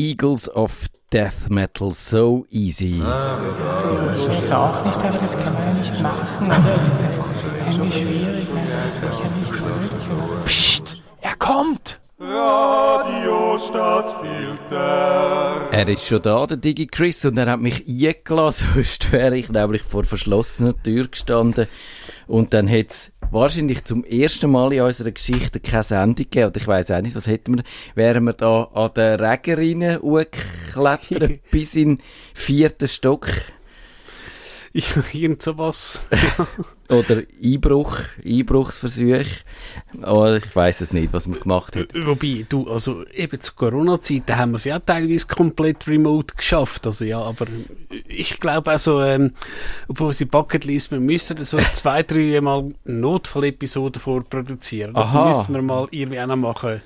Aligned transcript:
Eagles 0.00 0.48
of 0.56 0.88
Death 1.12 1.50
Metal 1.50 1.92
So 1.92 2.46
Easy. 2.50 3.02
Scheiße 4.24 4.56
auch 4.56 4.82
nicht, 4.82 4.96
aber 4.96 5.18
das 5.18 5.36
kann 5.36 5.52
man 5.52 5.62
ja 5.62 5.74
nicht 5.78 6.00
machen? 6.00 6.48
Das 6.48 6.58
ist 6.58 6.66
ja 7.02 7.10
irgendwie 7.66 7.92
schwierig? 7.92 8.48
Psst, 10.46 10.96
er 11.20 11.36
kommt! 11.36 12.00
Radio 12.18 13.58
Stadtfilter. 13.58 15.68
Er 15.70 15.88
ist 15.88 16.06
schon 16.06 16.22
da, 16.22 16.46
der 16.46 16.56
Digi 16.56 16.86
Chris, 16.86 17.22
und 17.26 17.36
er 17.36 17.50
hat 17.50 17.60
mich 17.60 17.86
eingelassen, 17.86 18.68
sonst 18.74 19.12
wäre 19.12 19.36
ich 19.36 19.50
nämlich 19.50 19.82
vor 19.82 20.04
verschlossener 20.04 20.74
Tür 20.82 21.08
gestanden. 21.08 21.68
Und 22.26 22.54
dann 22.54 22.68
hätte 22.68 22.94
es 22.94 23.12
wahrscheinlich 23.30 23.84
zum 23.84 24.04
ersten 24.04 24.50
Mal 24.50 24.72
in 24.72 24.82
unserer 24.82 25.12
Geschichte 25.12 25.60
keine 25.60 25.82
Sendung 25.82 26.14
gegeben. 26.16 26.48
Oder 26.48 26.60
ich 26.60 26.66
weiß 26.66 26.90
auch 26.90 27.00
nicht, 27.00 27.16
was 27.16 27.26
hätten 27.26 27.56
wir, 27.56 27.64
wären 27.94 28.24
wir 28.24 28.32
da 28.32 28.64
an 28.74 28.90
den 28.94 29.20
Regerinnen 29.20 30.00
hochgeklettert 30.00 31.40
bis 31.50 31.74
in 31.74 31.96
den 31.96 32.04
vierten 32.34 32.88
Stock. 32.88 33.28
Irgend 35.12 35.42
sowas. 35.42 36.00
Oder 36.88 37.22
Einbruch, 37.42 37.98
Einbruchsversuch. 38.24 39.26
Oh, 40.04 40.26
ich 40.26 40.54
weiß 40.54 40.82
es 40.82 40.92
nicht, 40.92 41.12
was 41.12 41.26
man 41.26 41.40
gemacht 41.40 41.74
hat. 41.74 41.88
Wobei, 41.94 42.46
du, 42.48 42.68
also 42.68 43.04
eben 43.08 43.40
zu 43.40 43.54
Corona-Zeiten 43.54 44.36
haben 44.36 44.52
wir 44.52 44.56
es 44.56 44.64
ja 44.64 44.78
teilweise 44.78 45.26
komplett 45.26 45.88
remote 45.88 46.34
geschafft. 46.36 46.86
Also 46.86 47.04
ja, 47.04 47.20
aber 47.20 47.46
ich 48.06 48.38
glaube 48.38 48.70
also, 48.70 49.02
ähm, 49.02 49.32
auf 49.88 50.00
unsere 50.00 50.30
Bucketlist, 50.30 50.92
wir 50.92 51.00
müssen 51.00 51.44
so 51.44 51.58
zwei, 51.72 52.04
drei 52.04 52.40
Mal 52.40 52.72
Notfall-Episoden 52.84 54.00
vorproduzieren. 54.00 54.94
Das 54.94 55.08
Aha. 55.08 55.26
müssten 55.26 55.52
wir 55.52 55.62
mal 55.62 55.88
irgendwie 55.90 56.20
auch 56.20 56.26
noch 56.26 56.36
machen. 56.36 56.80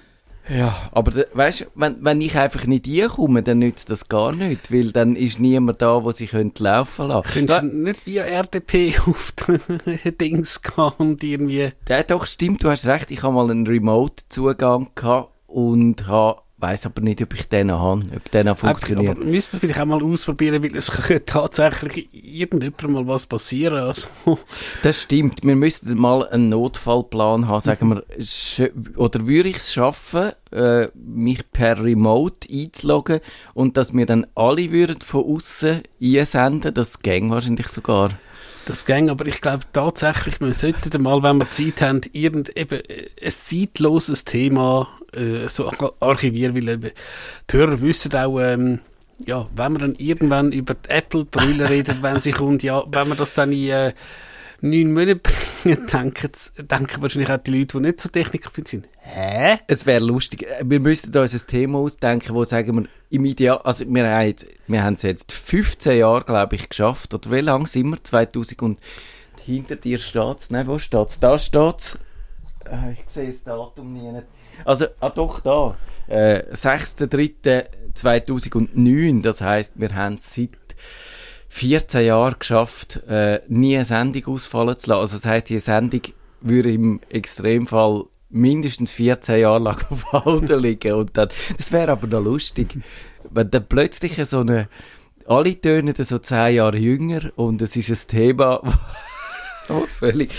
Ja, 0.48 0.90
aber 0.92 1.24
weißt 1.32 1.68
wenn, 1.74 1.96
wenn 2.04 2.20
ich 2.20 2.36
einfach 2.36 2.66
nicht 2.66 2.86
reinkomme, 2.86 3.42
dann 3.42 3.60
nützt 3.60 3.88
das 3.90 4.08
gar 4.08 4.32
nicht, 4.32 4.70
weil 4.70 4.92
dann 4.92 5.16
ist 5.16 5.40
niemand 5.40 5.80
da, 5.80 6.00
der 6.00 6.12
sich 6.12 6.30
könnte 6.30 6.64
laufen 6.64 7.08
lassen. 7.08 7.28
Könntest 7.32 7.62
du 7.62 7.66
nicht 7.66 8.06
via 8.06 8.24
RDP 8.24 8.94
auf 9.06 9.32
die 9.32 10.12
Dings 10.18 10.62
gehen 10.62 10.92
und 10.98 11.24
irgendwie... 11.24 11.72
ja, 11.88 12.02
doch, 12.02 12.26
stimmt, 12.26 12.62
du 12.62 12.70
hast 12.70 12.86
recht, 12.86 13.10
ich 13.10 13.22
habe 13.22 13.34
mal 13.34 13.50
einen 13.50 13.66
Remote-Zugang 13.66 14.90
gehabt 14.94 15.30
und 15.46 16.06
habe, 16.06 16.42
weiss 16.56 16.86
aber 16.86 17.00
nicht, 17.02 17.20
ob 17.20 17.34
ich 17.34 17.48
den 17.48 17.70
habe, 17.72 18.02
ob 18.16 18.30
der 18.30 18.44
noch 18.44 18.56
funktioniert. 18.58 19.16
Aber 19.16 19.24
müssen 19.26 19.52
wir 19.52 19.60
vielleicht 19.60 19.80
auch 19.80 19.84
mal 19.86 20.02
ausprobieren, 20.02 20.62
weil 20.62 20.76
es 20.76 20.90
könnte 20.92 21.24
tatsächlich 21.26 22.08
irgendjemand 22.12 22.88
mal 22.90 23.06
was 23.06 23.26
passieren. 23.26 23.74
Also, 23.76 24.08
Das 24.82 25.02
stimmt. 25.02 25.40
Wir 25.42 25.56
müssten 25.56 25.98
mal 25.98 26.26
einen 26.28 26.48
Notfallplan 26.50 27.48
haben, 27.48 27.60
sagen 27.60 27.88
wir. 27.90 28.02
sch- 28.18 28.70
Oder 28.96 29.26
würde 29.26 29.48
ich 29.50 29.56
es 29.56 29.72
schaffen, 29.74 30.32
äh, 30.52 30.88
mich 30.94 31.50
per 31.52 31.82
Remote 31.82 32.48
einzuloggen 32.50 33.20
und 33.52 33.76
dass 33.76 33.92
wir 33.92 34.06
dann 34.06 34.26
alle 34.34 34.70
würden 34.70 35.00
von 35.00 35.24
außen 35.24 35.82
einsenden? 36.00 36.72
Das 36.72 37.00
ging 37.00 37.30
wahrscheinlich 37.30 37.66
sogar. 37.68 38.10
das 38.66 38.86
ging, 38.86 39.10
aber 39.10 39.26
ich 39.26 39.40
glaube 39.42 39.64
tatsächlich, 39.72 40.40
wir 40.40 40.54
sollten 40.54 41.02
mal, 41.02 41.22
wenn 41.22 41.36
wir 41.38 41.50
Zeit 41.50 41.82
haben, 41.82 42.00
irgend, 42.12 42.56
eben, 42.56 42.80
äh, 42.88 43.08
ein 43.22 43.30
zeitloses 43.32 44.24
Thema 44.24 44.88
äh, 45.16 45.48
so 45.48 45.68
ar- 45.68 45.94
archivieren, 46.00 46.54
weil 46.56 46.68
eben, 46.68 46.90
die 47.50 47.56
Hörer 47.56 47.80
wissen 47.80 48.14
auch, 48.16 48.38
ähm, 48.40 48.80
ja, 49.24 49.46
wenn 49.54 49.72
wir 49.72 49.78
dann 49.80 49.94
irgendwann 49.96 50.52
über 50.52 50.74
die 50.74 50.88
Apple-Brille 50.90 51.68
reden, 51.70 51.98
wenn 52.02 52.20
sie 52.20 52.32
kommt, 52.32 52.62
ja, 52.62 52.82
wenn 52.90 53.08
wir 53.08 53.14
das 53.14 53.32
dann 53.34 53.52
in 53.52 53.68
äh, 53.70 53.92
neun 54.60 54.92
Monaten 54.92 55.20
bringen, 55.62 55.86
denken, 55.92 56.30
denken 56.58 57.02
wahrscheinlich 57.02 57.30
auch 57.30 57.38
die 57.38 57.50
Leute, 57.58 57.76
die 57.78 57.80
nicht 57.84 58.00
so 58.00 58.08
technikaffin 58.08 58.66
sind. 58.66 58.88
Hä? 58.98 59.58
Es 59.66 59.86
wäre 59.86 60.02
lustig. 60.04 60.42
Äh, 60.44 60.64
Wir 60.64 60.80
müssten 60.80 61.16
uns 61.16 61.32
ein 61.34 61.46
Thema 61.46 61.78
ausdenken, 61.78 62.34
wo 62.34 62.42
sagen 62.44 62.76
wir 62.76 62.88
im 63.10 63.24
Ideal, 63.24 63.58
also 63.58 63.84
wir 63.86 64.08
haben 64.10 64.26
jetzt, 64.26 64.46
wir 64.66 64.82
haben 64.82 64.94
es 64.94 65.02
jetzt 65.02 65.30
15 65.32 65.98
Jahre, 65.98 66.24
glaube 66.24 66.56
ich, 66.56 66.68
geschafft. 66.68 67.14
Oder 67.14 67.30
wie 67.30 67.40
lange 67.40 67.66
sind 67.66 67.90
wir? 67.90 68.02
2000 68.02 68.62
und 68.62 68.80
hinter 69.44 69.76
dir 69.76 69.98
steht's. 69.98 70.50
Nein, 70.50 70.66
wo 70.66 70.78
steht's? 70.78 71.20
Da 71.20 71.38
steht's. 71.38 71.98
Äh, 72.64 72.92
ich 72.94 73.04
sehe 73.08 73.26
das 73.28 73.44
Datum 73.44 73.92
nie. 73.92 74.22
Also, 74.64 74.86
ah 75.00 75.10
doch, 75.10 75.40
da. 75.40 75.76
Äh, 76.06 76.44
6.3.2009. 76.52 79.22
Das 79.22 79.40
heisst, 79.40 79.72
wir 79.76 79.92
haben 79.94 80.14
es 80.14 80.34
seit 80.34 80.50
14 81.48 82.06
Jahren 82.06 82.36
geschafft, 82.38 83.00
äh, 83.08 83.40
nie 83.48 83.76
eine 83.76 83.84
Sendung 83.84 84.34
ausfallen 84.34 84.76
zu 84.76 84.90
lassen. 84.90 85.00
Also 85.00 85.18
das 85.18 85.26
heisst, 85.26 85.50
die 85.50 85.60
Sendung 85.60 86.00
würde 86.40 86.72
im 86.72 87.00
Extremfall 87.08 88.06
mindestens 88.28 88.90
14 88.92 89.38
Jahre 89.40 89.62
lang 89.62 89.80
auf 89.90 90.12
Halde 90.12 90.56
liegen. 90.56 90.94
Und 90.94 91.16
dann, 91.16 91.28
das 91.56 91.70
wäre 91.70 91.92
aber 91.92 92.08
noch 92.08 92.24
lustig, 92.24 92.76
wenn 93.30 93.50
dann 93.50 93.68
plötzlich 93.68 94.16
so 94.26 94.40
eine, 94.40 94.68
alle 95.26 95.60
tönen 95.60 95.94
so 95.96 96.18
10 96.18 96.56
Jahre 96.56 96.76
jünger 96.76 97.30
und 97.36 97.62
es 97.62 97.76
ist 97.76 97.88
ein 97.88 98.08
Thema, 98.08 98.60
oh, 99.68 99.84
völlig, 99.98 100.32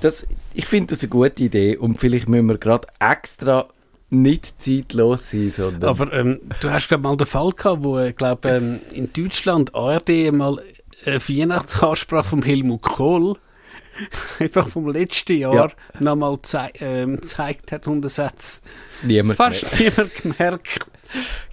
das, 0.00 0.26
ich 0.54 0.66
finde 0.66 0.88
das 0.94 1.02
eine 1.02 1.10
gute 1.10 1.44
Idee 1.44 1.76
und 1.76 1.98
vielleicht 1.98 2.28
müssen 2.28 2.46
wir 2.46 2.58
gerade 2.58 2.88
extra 2.98 3.68
nicht 4.10 4.60
zeitlos 4.60 5.30
sein, 5.30 5.50
sondern... 5.50 5.90
Aber 5.90 6.12
ähm, 6.12 6.40
du 6.60 6.70
hast 6.70 6.88
glaube 6.88 7.02
mal 7.02 7.16
den 7.16 7.26
Fall 7.26 7.50
gehabt, 7.50 7.82
wo 7.82 7.98
äh, 7.98 8.12
glaube 8.12 8.48
ähm, 8.48 8.80
in 8.92 9.12
Deutschland 9.12 9.74
ARD 9.74 10.32
mal 10.32 10.62
eine 11.04 11.20
Weihnachtsansprache 11.20 12.28
vom 12.28 12.42
Helmut 12.42 12.82
Kohl 12.82 13.36
einfach 14.38 14.68
vom 14.68 14.88
letzten 14.88 15.38
Jahr 15.38 15.54
Ja. 15.54 15.70
nochmal 16.00 16.38
ähm, 16.80 17.16
gezeigt 17.16 17.72
hat 17.72 17.86
und 17.86 18.04
hat 18.18 18.60
niemand 19.02 19.36
fast 19.36 19.78
niemand 19.80 20.14
gemerkt. 20.14 20.86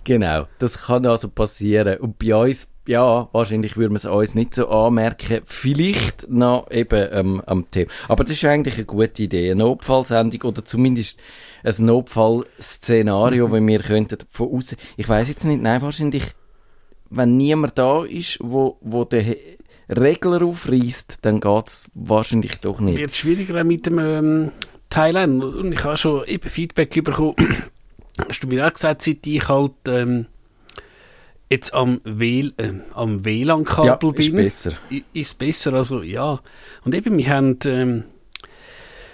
Genau, 0.03 0.47
das 0.59 0.83
kann 0.83 1.05
also 1.05 1.29
passieren. 1.29 1.99
Und 1.99 2.19
bei 2.19 2.35
uns, 2.35 2.67
ja, 2.87 3.29
wahrscheinlich 3.31 3.77
würde 3.77 3.89
man 3.89 3.97
es 3.97 4.05
uns 4.05 4.35
nicht 4.35 4.55
so 4.55 4.67
anmerken. 4.67 5.41
Vielleicht 5.45 6.29
noch 6.29 6.69
eben 6.69 7.07
ähm, 7.11 7.41
am 7.45 7.69
Thema. 7.71 7.89
Aber 8.07 8.23
das 8.23 8.33
ist 8.33 8.45
eigentlich 8.45 8.75
eine 8.75 8.85
gute 8.85 9.23
Idee. 9.23 9.51
Eine 9.51 9.63
Notfallsendung 9.63 10.41
oder 10.41 10.65
zumindest 10.65 11.19
ein 11.63 11.85
Notfallszenario, 11.85 13.51
wenn 13.51 13.67
wir 13.67 13.79
könnten 13.79 14.17
von 14.29 14.51
außen. 14.51 14.77
Ich 14.97 15.07
weiß 15.07 15.29
jetzt 15.29 15.45
nicht, 15.45 15.61
nein, 15.61 15.81
wahrscheinlich, 15.81 16.23
wenn 17.09 17.37
niemand 17.37 17.77
da 17.77 18.03
ist, 18.03 18.39
wo, 18.41 18.77
wo 18.81 19.05
der 19.05 19.37
Regler 19.89 20.43
aufreißt, 20.43 21.19
dann 21.21 21.39
geht 21.39 21.67
es 21.67 21.89
wahrscheinlich 21.93 22.59
doch 22.59 22.81
nicht. 22.81 22.97
Wird 22.97 23.15
schwieriger 23.15 23.63
mit 23.63 23.85
dem 23.85 23.99
ähm, 23.99 24.51
Thailand. 24.89 25.41
Und 25.41 25.71
ich 25.71 25.83
habe 25.83 25.97
schon 25.97 26.25
eben 26.25 26.49
Feedback 26.49 27.01
bekommen. 27.03 27.35
Hast 28.27 28.43
du 28.43 28.47
mir 28.47 28.67
auch 28.67 28.73
gesagt, 28.73 29.01
seit 29.01 29.25
ich 29.25 29.47
halt 29.47 29.71
ähm, 29.87 30.27
jetzt 31.53 31.73
am, 31.73 31.99
WL, 32.03 32.53
ähm, 32.57 32.81
am 32.93 33.23
WLAN-Kabel 33.23 33.87
Ja, 33.87 34.17
ist 34.17 34.27
bin, 34.27 34.35
besser. 34.35 34.73
ist 35.13 35.39
besser. 35.39 35.73
Also 35.73 36.01
ja. 36.01 36.39
Und 36.83 36.95
eben, 36.95 37.17
wir 37.17 37.29
haben 37.29 37.57
ähm, 37.65 38.03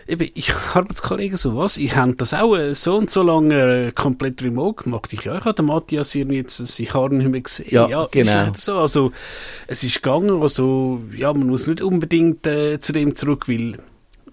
eben, 0.08 0.30
ich 0.34 0.54
Arbeitskollegen 0.74 1.38
so, 1.38 1.56
was, 1.56 1.78
ich 1.78 1.96
habe 1.96 2.16
das 2.16 2.34
auch 2.34 2.56
äh, 2.56 2.74
so 2.74 2.98
und 2.98 3.10
so 3.10 3.24
lange 3.24 3.88
äh, 3.88 3.92
komplett 3.92 4.42
remote 4.42 4.84
gemacht. 4.84 5.14
Ich, 5.14 5.24
ja, 5.24 5.38
ich 5.38 5.46
habe 5.46 5.54
den 5.54 5.66
Matthias 5.66 6.16
irgendwie 6.16 6.38
jetzt 6.38 6.60
ein 6.60 6.86
Jahr 6.86 7.10
nicht 7.10 7.30
mehr 7.30 7.42
gesehen. 7.42 7.68
Ja, 7.72 8.04
ist 8.06 8.12
genau. 8.12 8.32
leider 8.34 8.56
so. 8.56 8.78
Also, 8.78 9.12
es 9.68 9.84
ist 9.84 10.02
gegangen, 10.02 10.42
also, 10.42 11.02
ja, 11.16 11.32
man 11.34 11.48
muss 11.48 11.68
nicht 11.68 11.82
unbedingt 11.82 12.48
äh, 12.48 12.80
zu 12.80 12.94
dem 12.94 13.14
zurück, 13.16 13.48
weil 13.48 13.78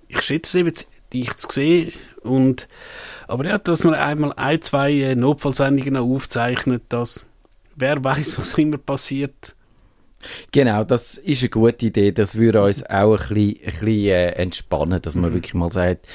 ich 0.09 0.22
schätze 0.22 0.61
eben, 0.61 0.72
dich 1.12 1.37
zu 1.37 1.49
sehen 1.50 1.93
und 2.22 2.69
aber 3.28 3.45
ja, 3.47 3.59
dass 3.59 3.84
man 3.84 3.95
einmal 3.95 4.33
ein, 4.37 4.62
zwei 4.62 4.93
äh, 4.93 5.15
Notfallsendungen 5.16 5.97
aufzeichnet, 5.97 6.84
dass 6.89 7.25
wer 7.76 8.03
weiß, 8.03 8.38
was 8.38 8.54
immer 8.54 8.78
passiert. 8.78 9.54
Genau, 10.50 10.82
das 10.82 11.19
ist 11.19 11.42
eine 11.42 11.50
gute 11.50 11.87
Idee. 11.87 12.10
Das 12.10 12.37
würde 12.37 12.62
uns 12.62 12.84
auch 12.84 13.12
ein 13.12 13.19
bisschen, 13.19 13.59
ein 13.60 13.64
bisschen 13.64 13.87
äh, 13.87 14.31
entspannen, 14.31 15.00
dass 15.00 15.14
man 15.14 15.32
wirklich 15.32 15.54
mal 15.54 15.70
sagt, 15.70 16.06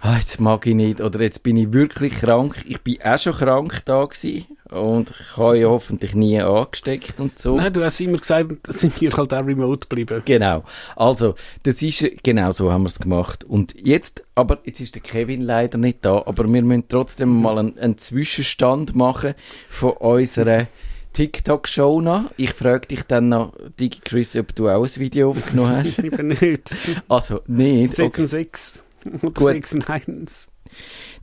ah, 0.00 0.16
jetzt 0.16 0.40
mag 0.40 0.66
ich 0.66 0.74
nicht 0.74 1.00
oder 1.00 1.20
jetzt 1.20 1.42
bin 1.42 1.56
ich 1.56 1.72
wirklich 1.72 2.14
krank. 2.14 2.64
Ich 2.66 2.80
bin 2.80 3.02
auch 3.02 3.18
schon 3.18 3.34
krank 3.34 3.82
da 3.84 4.04
gewesen 4.04 4.46
und 4.70 5.10
ich 5.10 5.36
habe 5.36 5.58
ja 5.58 5.68
hoffentlich 5.68 6.14
nie 6.14 6.40
angesteckt 6.40 7.20
und 7.20 7.38
so. 7.38 7.56
Nein, 7.56 7.72
du 7.72 7.84
hast 7.84 8.00
immer 8.00 8.18
gesagt, 8.18 8.72
sind 8.72 9.00
wir 9.00 9.12
halt 9.12 9.34
auch 9.34 9.44
remote 9.44 9.86
geblieben. 9.88 10.22
Genau. 10.24 10.64
Also, 10.96 11.34
das 11.62 11.82
ist, 11.82 12.22
genau 12.22 12.52
so 12.52 12.70
haben 12.70 12.82
wir 12.82 12.88
es 12.88 12.98
gemacht. 12.98 13.44
Und 13.44 13.74
jetzt, 13.84 14.24
aber 14.34 14.58
jetzt 14.64 14.80
ist 14.80 14.94
der 14.94 15.02
Kevin 15.02 15.42
leider 15.42 15.78
nicht 15.78 16.04
da, 16.04 16.22
aber 16.24 16.44
wir 16.50 16.62
müssen 16.62 16.88
trotzdem 16.88 17.42
mal 17.42 17.58
einen, 17.58 17.78
einen 17.78 17.98
Zwischenstand 17.98 18.94
machen 18.94 19.34
von 19.68 19.92
unserer 19.92 20.66
TikTok-Show 21.12 22.00
noch. 22.00 22.30
Ich 22.36 22.52
frage 22.52 22.86
dich 22.88 23.02
dann 23.04 23.28
noch, 23.28 23.52
Digi 23.78 24.00
Chris, 24.04 24.36
ob 24.36 24.54
du 24.54 24.68
auch 24.68 24.84
ein 24.84 24.96
Video 24.96 25.30
aufgenommen 25.32 25.84
hast. 25.84 25.98
Eben 25.98 26.28
nicht. 26.28 26.74
Also, 27.08 27.40
nicht. 27.46 27.94
6 27.94 28.08
Okay. 28.10 28.20
und 28.22 28.28
6 28.28 28.84
oder 29.04 29.18
Gut. 29.32 29.36
6 29.46 29.72
und 29.74 29.90
1. 29.90 30.48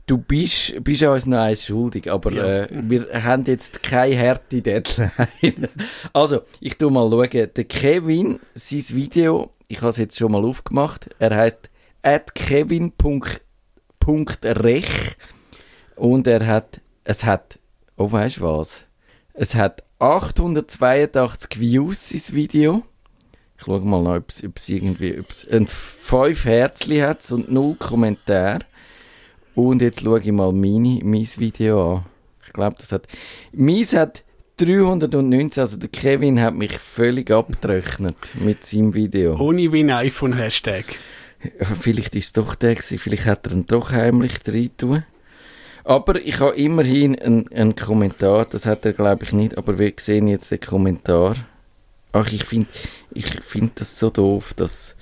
Du 0.06 0.18
bist, 0.18 0.82
bist 0.84 1.02
uns 1.02 1.26
noch 1.26 1.38
eins 1.38 1.64
schuldig, 1.66 2.10
aber 2.10 2.32
Ja. 2.32 2.62
äh, 2.64 2.68
wir 2.70 3.08
haben 3.24 3.44
jetzt 3.44 3.82
keine 3.82 4.16
harte 4.18 4.62
Deadline. 4.62 5.68
also, 6.12 6.42
ich 6.60 6.76
tu 6.78 6.90
mal 6.90 7.08
schauen. 7.10 7.50
Der 7.56 7.64
Kevin, 7.64 8.38
sein 8.54 8.84
Video, 8.96 9.50
ich 9.68 9.78
habe 9.78 9.88
es 9.90 9.96
jetzt 9.96 10.16
schon 10.16 10.30
mal 10.32 10.44
aufgemacht, 10.44 11.08
er 11.18 11.34
heißt 11.36 11.70
at 12.02 12.34
kevin.rech 14.06 14.86
und 15.96 16.26
er 16.26 16.46
hat, 16.46 16.80
es 17.04 17.24
hat, 17.24 17.58
oh 17.96 18.10
weißt 18.10 18.40
was? 18.40 18.82
Es 19.38 19.54
hat 19.54 19.82
882 19.98 21.60
Views, 21.60 22.08
das 22.08 22.32
Video. 22.32 22.82
Ich 23.58 23.64
schaue 23.64 23.80
mal 23.82 24.02
nach, 24.02 24.16
ob 24.16 24.30
es, 24.30 24.68
irgendwie, 24.70 25.18
ob 25.18 25.28
es 25.28 25.46
ein 25.46 25.66
5 25.66 26.46
Herzli 26.46 27.00
hat 27.00 27.30
und 27.30 27.52
0 27.52 27.74
Kommentar. 27.74 28.60
Und 29.54 29.82
jetzt 29.82 30.00
schaue 30.00 30.20
ich 30.20 30.32
mal 30.32 30.52
meine, 30.52 31.00
mein 31.04 31.28
Video 31.36 31.96
an. 31.96 32.06
Ich 32.46 32.52
glaube, 32.54 32.76
das 32.78 32.92
hat, 32.92 33.08
meins 33.52 33.94
hat 33.94 34.24
319, 34.56 35.60
also 35.60 35.76
der 35.76 35.90
Kevin 35.90 36.40
hat 36.40 36.54
mich 36.54 36.78
völlig 36.78 37.30
abgerechnet 37.30 38.16
mit 38.40 38.64
seinem 38.64 38.94
Video. 38.94 39.36
Ohne 39.38 39.70
wie 39.70 39.80
ein 39.80 39.90
iPhone-Hashtag. 39.90 40.86
Vielleicht 41.80 42.16
ist 42.16 42.24
es 42.24 42.32
doch 42.32 42.54
der 42.54 42.74
gewesen, 42.74 42.98
vielleicht 42.98 43.26
hat 43.26 43.46
er 43.46 43.52
ihn 43.52 43.66
doch 43.66 43.92
heimlich 43.92 44.38
rein 44.46 44.70
tun. 44.78 45.04
Aber 45.86 46.20
ich 46.20 46.40
habe 46.40 46.56
immerhin 46.56 47.16
einen, 47.16 47.48
einen 47.52 47.76
Kommentar, 47.76 48.44
das 48.46 48.66
hat 48.66 48.84
er 48.84 48.92
glaube 48.92 49.22
ich 49.22 49.32
nicht, 49.32 49.56
aber 49.56 49.78
wir 49.78 49.92
sehen 49.98 50.26
jetzt 50.26 50.50
den 50.50 50.58
Kommentar. 50.58 51.36
Ach, 52.10 52.30
ich 52.32 52.42
finde 52.44 52.68
ich 53.14 53.26
find 53.26 53.78
das 53.80 53.96
so 53.96 54.10
doof, 54.10 54.52
dass... 54.54 54.96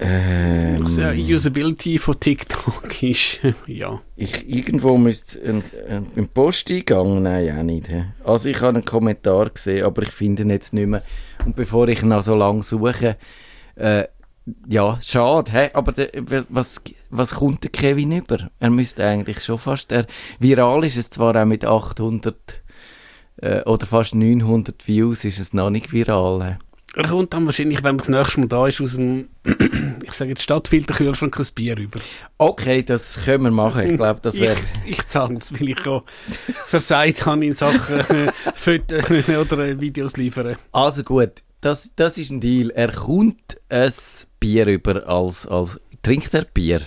Ähm, 0.00 0.82
Also, 0.82 1.00
ja, 1.00 1.12
Usability 1.12 1.98
von 1.98 2.20
TikTok 2.20 3.02
ist, 3.02 3.40
ja. 3.66 4.00
ich, 4.14 4.48
irgendwo 4.48 4.96
müsste 4.96 5.40
ein, 5.42 5.64
ein, 5.88 6.06
ein 6.16 6.28
Posteingang, 6.28 7.20
nein, 7.20 7.58
auch 7.58 7.62
nicht. 7.64 7.88
hä? 7.88 8.04
Also 8.22 8.48
ich 8.50 8.60
habe 8.60 8.74
einen 8.74 8.84
Kommentar 8.84 9.50
gesehen, 9.50 9.84
aber 9.84 10.02
ich 10.02 10.10
finde 10.10 10.42
ihn 10.42 10.50
jetzt 10.50 10.72
nicht 10.74 10.86
mehr. 10.86 11.02
Und 11.44 11.56
bevor 11.56 11.88
ich 11.88 12.02
noch 12.04 12.22
so 12.22 12.36
lange 12.36 12.62
suche, 12.62 13.16
äh, 13.74 14.04
ja, 14.68 14.96
schade, 15.02 15.50
hä? 15.50 15.70
aber 15.74 15.90
der, 15.90 16.10
was, 16.48 16.80
was 17.10 17.34
kommt 17.34 17.64
der 17.64 17.70
Kevin 17.70 18.12
über? 18.12 18.50
Er 18.58 18.70
müsste 18.70 19.04
eigentlich 19.04 19.44
schon 19.44 19.58
fast, 19.58 19.92
er, 19.92 20.06
viral 20.38 20.84
ist 20.84 20.96
es 20.96 21.10
zwar 21.10 21.36
auch 21.36 21.46
mit 21.46 21.64
800 21.64 22.62
äh, 23.36 23.62
oder 23.62 23.86
fast 23.86 24.14
900 24.14 24.86
Views, 24.86 25.24
ist 25.24 25.38
es 25.38 25.52
noch 25.52 25.70
nicht 25.70 25.92
viral. 25.92 26.58
Er 26.96 27.08
kommt 27.08 27.32
dann 27.34 27.46
wahrscheinlich, 27.46 27.78
wenn 27.84 27.96
man 27.96 27.98
das 27.98 28.08
nächste 28.08 28.40
Mal 28.40 28.48
da 28.48 28.66
ist, 28.66 28.80
aus 28.80 28.94
dem, 28.94 29.28
ich 30.02 30.12
sage 30.12 30.30
jetzt 30.30 30.42
Stadtfilterkühlschrank 30.42 31.38
ein 31.38 31.46
Bier 31.54 31.78
über. 31.78 32.00
Okay, 32.36 32.82
das 32.82 33.24
können 33.24 33.44
wir 33.44 33.50
machen. 33.52 33.90
Ich 33.90 33.96
glaube, 33.96 34.20
das 34.22 34.38
wäre... 34.40 34.56
Ich, 34.84 34.98
ich 34.98 35.06
zahle 35.06 35.38
es, 35.38 35.52
weil 35.52 35.68
ich 35.68 35.86
auch 35.86 36.02
versagt 36.66 37.26
habe 37.26 37.46
in 37.46 37.54
Sachen 37.54 38.00
äh, 38.00 38.32
Fotos 38.54 39.04
oder 39.28 39.58
äh, 39.66 39.80
Videos 39.80 40.16
liefern. 40.16 40.56
Also 40.72 41.04
gut, 41.04 41.44
das, 41.60 41.92
das 41.94 42.18
ist 42.18 42.30
ein 42.30 42.40
Deal. 42.40 42.70
Er 42.70 42.90
kommt 42.90 43.60
ein 43.68 43.92
Bier 44.40 44.66
über 44.66 45.06
als, 45.06 45.46
als 45.46 45.78
trinkt 46.02 46.34
er 46.34 46.44
Bier? 46.44 46.80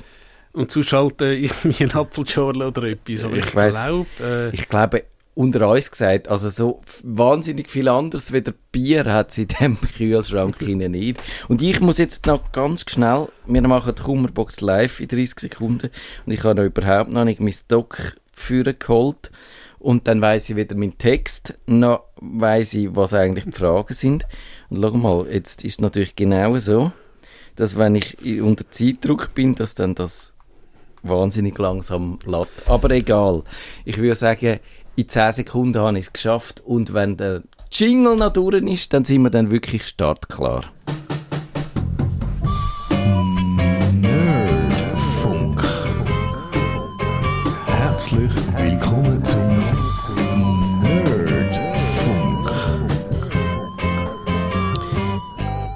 Und 0.54 0.72
zuschalten 0.72 1.32
irgendwie 1.44 1.84
ein 1.84 1.92
Apfelschorle 1.92 2.68
oder 2.68 2.84
etwas. 2.84 3.26
Aber 3.26 3.36
Ich 3.36 3.46
ich, 3.46 3.52
glaube, 3.52 4.08
äh, 4.22 4.50
Ich 4.56 4.70
glaube, 4.70 5.04
unter 5.36 5.68
uns 5.68 5.90
gesagt, 5.90 6.28
also 6.28 6.50
so 6.50 6.82
wahnsinnig 7.04 7.68
viel 7.68 7.88
anderes 7.88 8.32
wie 8.34 8.42
der 8.42 8.54
Bier 8.72 9.06
hat 9.06 9.32
sie 9.32 9.44
in 9.44 9.48
diesem 9.48 9.82
Kühlschrank 9.98 10.62
nicht. 10.62 11.20
Und 11.48 11.62
ich 11.62 11.80
muss 11.80 11.98
jetzt 11.98 12.28
noch 12.28 12.52
ganz 12.52 12.86
schnell, 12.88 13.28
wir 13.48 13.62
machen 13.68 13.96
die 13.96 14.02
Kummerbox 14.02 14.62
live 14.62 15.00
in 15.00 15.08
30 15.08 15.40
Sekunden 15.40 15.90
und 16.26 16.32
ich 16.32 16.44
habe 16.44 16.56
noch 16.56 16.66
überhaupt 16.66 17.12
noch 17.12 17.26
nicht 17.26 17.40
mein 17.40 17.54
Stock 17.54 18.16
führen 18.32 18.76
geholt 18.78 19.32
und 19.80 20.08
dann 20.08 20.22
weiß 20.22 20.50
ich 20.50 20.56
wieder 20.56 20.76
meinen 20.76 20.98
Text, 20.98 21.56
noch 21.66 22.04
weiß 22.16 22.76
ich, 22.76 22.96
was 22.96 23.14
eigentlich 23.14 23.46
die 23.46 23.52
Fragen 23.52 23.94
sind. 23.94 24.26
Und 24.70 24.82
schau 24.82 24.92
mal, 24.92 25.28
jetzt 25.30 25.64
ist 25.66 25.74
es 25.74 25.82
natürlich 25.82 26.16
genau 26.16 26.58
so, 26.58 26.92
dass 27.56 27.78
wenn 27.78 27.96
ich 27.96 28.18
unter 28.42 28.70
Zeitdruck 28.70 29.34
bin, 29.34 29.56
dass 29.56 29.76
dann 29.76 29.94
das 29.94 30.34
wahnsinnig 31.04 31.58
langsam 31.58 32.20
lädt. 32.26 32.50
Aber 32.66 32.90
egal. 32.92 33.44
Ich 33.86 33.98
würde 33.98 34.16
sagen, 34.16 34.60
in 34.96 35.10
10 35.10 35.32
Sekunden 35.34 35.80
habe 35.80 35.98
ich 35.98 36.06
es 36.08 36.14
geschafft 36.14 36.62
und 36.66 36.94
wenn 36.94 37.18
der 37.18 37.44
Jingle 37.72 38.16
noch 38.16 38.34
durch 38.34 38.64
ist, 38.64 38.94
dann 38.94 39.06
sind 39.06 39.24
wir 39.24 39.30
dann 39.30 39.52
wirklich 39.52 39.84
startklar. 39.84 40.64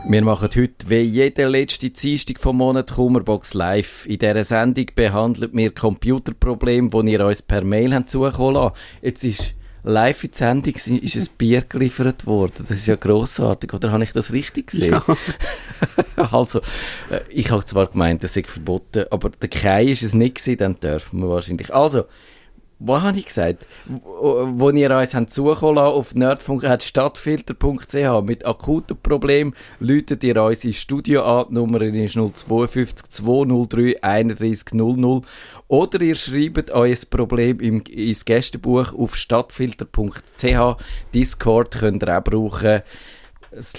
Wir 0.09 0.23
machen 0.23 0.47
heute, 0.55 0.89
wie 0.89 1.01
jede 1.01 1.49
letzte 1.49 1.89
Dienstag 1.89 2.39
vom 2.39 2.57
Monat, 2.57 2.93
Kummerbox 2.93 3.53
live. 3.53 4.05
In 4.05 4.17
dieser 4.17 4.45
Sendung 4.45 4.85
behandelt 4.95 5.53
wir 5.53 5.75
Computerprobleme, 5.75 6.89
die 6.89 7.11
ihr 7.11 7.25
uns 7.25 7.41
per 7.41 7.65
Mail 7.65 7.93
habt 7.93 8.09
zukommen 8.09 8.55
lassen. 8.55 8.75
Jetzt 9.01 9.25
ist 9.25 9.53
live 9.83 10.23
in 10.23 10.31
die 10.31 10.37
Sendung 10.37 10.73
ist 10.73 11.15
ein 11.17 11.27
Bier 11.37 11.61
geliefert 11.61 12.25
worden. 12.25 12.65
Das 12.69 12.77
ist 12.77 12.87
ja 12.87 12.95
grossartig, 12.95 13.73
oder 13.73 13.91
habe 13.91 14.05
ich 14.05 14.13
das 14.13 14.31
richtig 14.31 14.67
gesehen? 14.67 15.01
also, 16.31 16.59
äh, 17.09 17.19
ich 17.29 17.51
habe 17.51 17.65
zwar 17.65 17.87
gemeint, 17.87 18.23
das 18.23 18.33
sei 18.33 18.43
verboten, 18.43 19.03
aber 19.11 19.29
der 19.29 19.49
Kai 19.49 19.87
ist 19.87 20.03
es 20.03 20.13
nicht 20.13 20.35
gewesen, 20.35 20.57
dann 20.57 20.79
dürfen 20.79 21.19
wir 21.19 21.27
wahrscheinlich. 21.27 21.73
Also, 21.73 22.05
was 22.79 23.01
habe 23.01 23.17
ich 23.17 23.25
gesagt? 23.25 23.65
Wo, 23.85 24.69
ihr 24.69 24.91
uns 24.91 25.15
habt 25.15 25.31
zukommen 25.31 25.79
auf 25.79 26.15
nerdfunk.stadtfilter.ch 26.15 28.21
mit 28.23 28.45
akuten 28.45 28.95
Problemen, 29.01 29.53
läutet 29.79 30.23
ihr 30.23 30.41
uns 30.43 30.63
ins 30.63 30.77
Studio 30.77 31.23
an. 31.23 31.47
Die 31.49 31.55
Nummer 31.55 31.81
ist 31.81 32.13
052 32.13 33.09
203 33.09 34.03
31 34.03 34.73
00. 34.73 35.21
Oder 35.67 36.01
ihr 36.01 36.15
schreibt 36.15 36.71
euer 36.71 36.95
Problem 37.09 37.59
im, 37.59 37.81
ins 37.81 38.23
Gästebuch 38.25 38.93
auf 38.93 39.15
stadtfilter.ch. 39.15 40.77
Discord 41.13 41.79
könnt 41.79 42.03
ihr 42.03 42.17
auch 42.17 42.23
brauchen. 42.23 42.81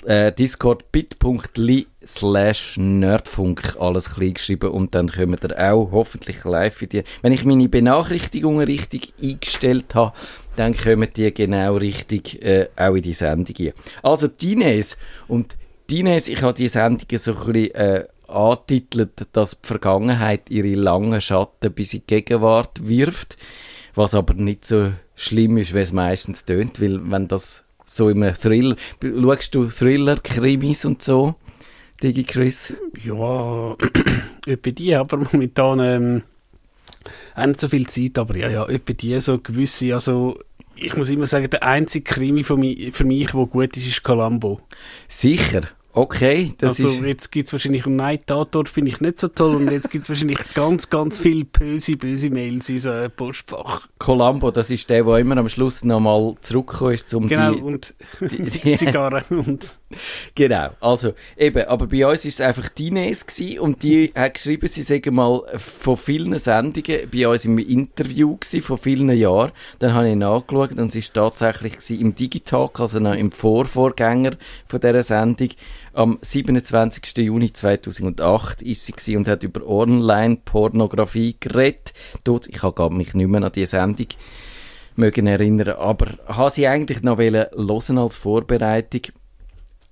Äh, 0.07 0.33
Discord 0.33 0.91
bit.ly 0.93 1.87
slash 2.05 2.77
nerdfunk 2.79 3.77
alles 3.79 4.15
klein 4.15 4.35
geschrieben 4.35 4.71
und 4.71 4.95
dann 4.95 5.09
kommt 5.09 5.45
ihr 5.45 5.73
auch 5.73 5.91
hoffentlich 5.93 6.45
live 6.45 6.83
in 6.83 6.89
die. 6.89 7.05
Wenn 7.21 7.33
ich 7.33 7.45
meine 7.45 7.69
Benachrichtigungen 7.69 8.67
richtig 8.67 9.13
eingestellt 9.23 9.95
habe, 9.95 10.17
dann 10.57 10.77
kommen 10.77 11.09
die 11.15 11.33
genau 11.35 11.77
richtig 11.77 12.43
äh, 12.43 12.69
auch 12.77 12.95
in 12.95 13.03
die 13.03 13.13
Sendung 13.13 13.55
hier. 13.55 13.75
Also 14.03 14.29
Dines 14.29 14.97
und 15.29 15.57
Dines, 15.91 16.29
ich 16.29 16.43
habe 16.43 16.55
die 16.55 16.69
Sendung 16.69 17.07
so 17.19 17.33
ein 17.33 17.39
bisschen 17.39 17.75
äh, 17.75 18.07
angetitelt, 18.27 19.27
dass 19.33 19.61
die 19.61 19.67
Vergangenheit 19.67 20.51
ihre 20.51 20.75
langen 20.75 21.21
Schatten 21.21 21.73
bis 21.73 21.95
in 21.95 22.01
die 22.01 22.07
Gegenwart 22.07 22.87
wirft, 22.87 23.37
was 23.95 24.15
aber 24.15 24.35
nicht 24.35 24.65
so 24.65 24.93
schlimm 25.15 25.59
ist, 25.59 25.75
wie 25.75 25.81
es 25.81 25.93
meistens 25.93 26.45
tönt, 26.45 26.81
weil 26.81 27.11
wenn 27.11 27.29
das 27.29 27.65
so 27.89 28.11
im 28.11 28.23
Thriller, 28.35 28.77
schaust 29.03 29.55
du 29.55 29.67
Thriller, 29.67 30.17
Krimis 30.17 30.85
und 30.85 31.03
so, 31.03 31.35
Digi 32.03 32.25
Chris? 32.25 32.73
ja, 33.03 33.77
etwa 34.47 34.71
die, 34.71 34.95
aber 34.95 35.19
momentan 35.19 35.81
ähm, 35.81 36.23
auch 37.35 37.47
nicht 37.47 37.61
so 37.61 37.69
viel 37.69 37.87
Zeit, 37.87 38.19
aber 38.19 38.37
ja, 38.37 38.49
ja, 38.49 38.69
etwa 38.69 38.93
die 38.93 39.19
so 39.21 39.39
gewisse, 39.39 39.95
also 39.95 40.39
ich 40.77 40.97
muss 40.97 41.09
immer 41.09 41.27
sagen, 41.27 41.51
der 41.51 41.63
einzige 41.63 42.05
Krimi 42.05 42.45
für 42.45 42.57
mich, 42.57 42.95
für 42.95 43.05
mich 43.05 43.33
der 43.33 43.47
gut 43.47 43.77
ist, 43.77 43.87
ist 43.89 44.03
Columbo. 44.03 44.61
Sicher, 45.09 45.63
okay, 45.99 46.55
das 46.59 46.79
also 46.81 46.89
ist... 46.89 47.01
jetzt 47.01 47.33
gibt 47.33 47.49
es 47.49 47.53
wahrscheinlich 47.53 47.87
einen 47.87 47.97
Night 47.97 48.27
Tatort, 48.27 48.69
finde 48.69 48.91
ich 48.91 49.01
nicht 49.01 49.19
so 49.19 49.29
toll 49.29 49.57
und 49.57 49.71
jetzt 49.71 49.91
gibt 49.91 50.05
es 50.05 50.09
wahrscheinlich 50.09 50.39
ganz, 50.55 50.89
ganz 50.91 51.19
viele 51.19 51.45
böse, 51.45 51.97
böse 51.97 52.31
Mails 52.31 52.69
in 52.69 52.79
so 52.79 52.91
einem 52.91 53.11
Postfach. 53.11 53.89
Columbo, 53.99 54.51
das 54.51 54.71
ist 54.71 54.89
der, 54.91 55.05
der 55.05 55.19
immer 55.19 55.37
am 55.37 55.49
Schluss 55.49 55.85
nochmal 55.85 56.35
zurückgekommen 56.41 56.95
ist, 56.95 57.13
um 57.15 57.29
Genau, 57.29 57.53
die... 57.53 57.61
und 57.61 57.95
die- 58.21 58.43
die 58.51 58.75
Zigarren 58.75 59.25
und 59.31 59.78
Genau, 60.35 60.71
also 60.81 61.15
eben, 61.37 61.67
aber 61.67 61.87
bei 61.87 62.07
uns 62.07 62.25
ist 62.25 62.35
es 62.35 62.41
einfach 62.41 62.69
die 62.69 62.89
Ines 62.89 63.27
gewesen 63.27 63.59
und 63.59 63.83
die 63.83 64.13
hat 64.15 64.35
geschrieben, 64.35 64.69
sie 64.69 64.83
sagen 64.83 65.15
mal 65.15 65.43
von 65.57 65.97
vielen 65.97 66.39
Sendungen 66.39 67.09
bei 67.11 67.27
uns 67.27 67.45
im 67.45 67.59
Interview 67.59 68.37
gewesen, 68.37 68.63
von 68.63 68.79
vielen 68.79 69.11
Jahren. 69.17 69.53
Dann 69.79 69.95
habe 69.95 70.11
ich 70.11 70.17
nachgeschaut 70.17 70.79
und 70.79 70.93
sie 70.93 71.01
ist 71.01 71.15
tatsächlich 71.15 72.01
im 72.01 72.15
Digitalk, 72.15 72.79
also 72.79 73.01
noch 73.01 73.15
im 73.15 73.33
Vorvorgänger 73.33 74.33
von 74.69 74.81
dieser 74.81 75.03
Sendung. 75.03 75.49
Am 75.93 76.19
27. 76.23 77.19
Juni 77.19 77.53
2008 77.53 78.63
ist 78.63 78.87
sie 78.87 78.93
gewesen 78.93 79.17
und 79.17 79.29
hat 79.29 79.43
über 79.43 79.67
Online-Pornografie 79.67 81.37
geredet. 81.41 81.93
Dort, 82.23 82.47
ich 82.47 82.63
habe 82.63 82.91
mich 82.91 83.15
nicht 83.15 83.29
mehr 83.29 83.43
an 83.43 83.53
die 83.53 83.67
Sendung 83.67 84.07
mögen 84.95 85.27
erinnern, 85.27 85.77
aber 85.79 86.07
habe 86.27 86.51
sie 86.51 86.67
eigentlich 86.67 87.03
noch 87.03 87.19
hören 87.19 87.99
als 87.99 88.17
Vorbereitung. 88.17 89.03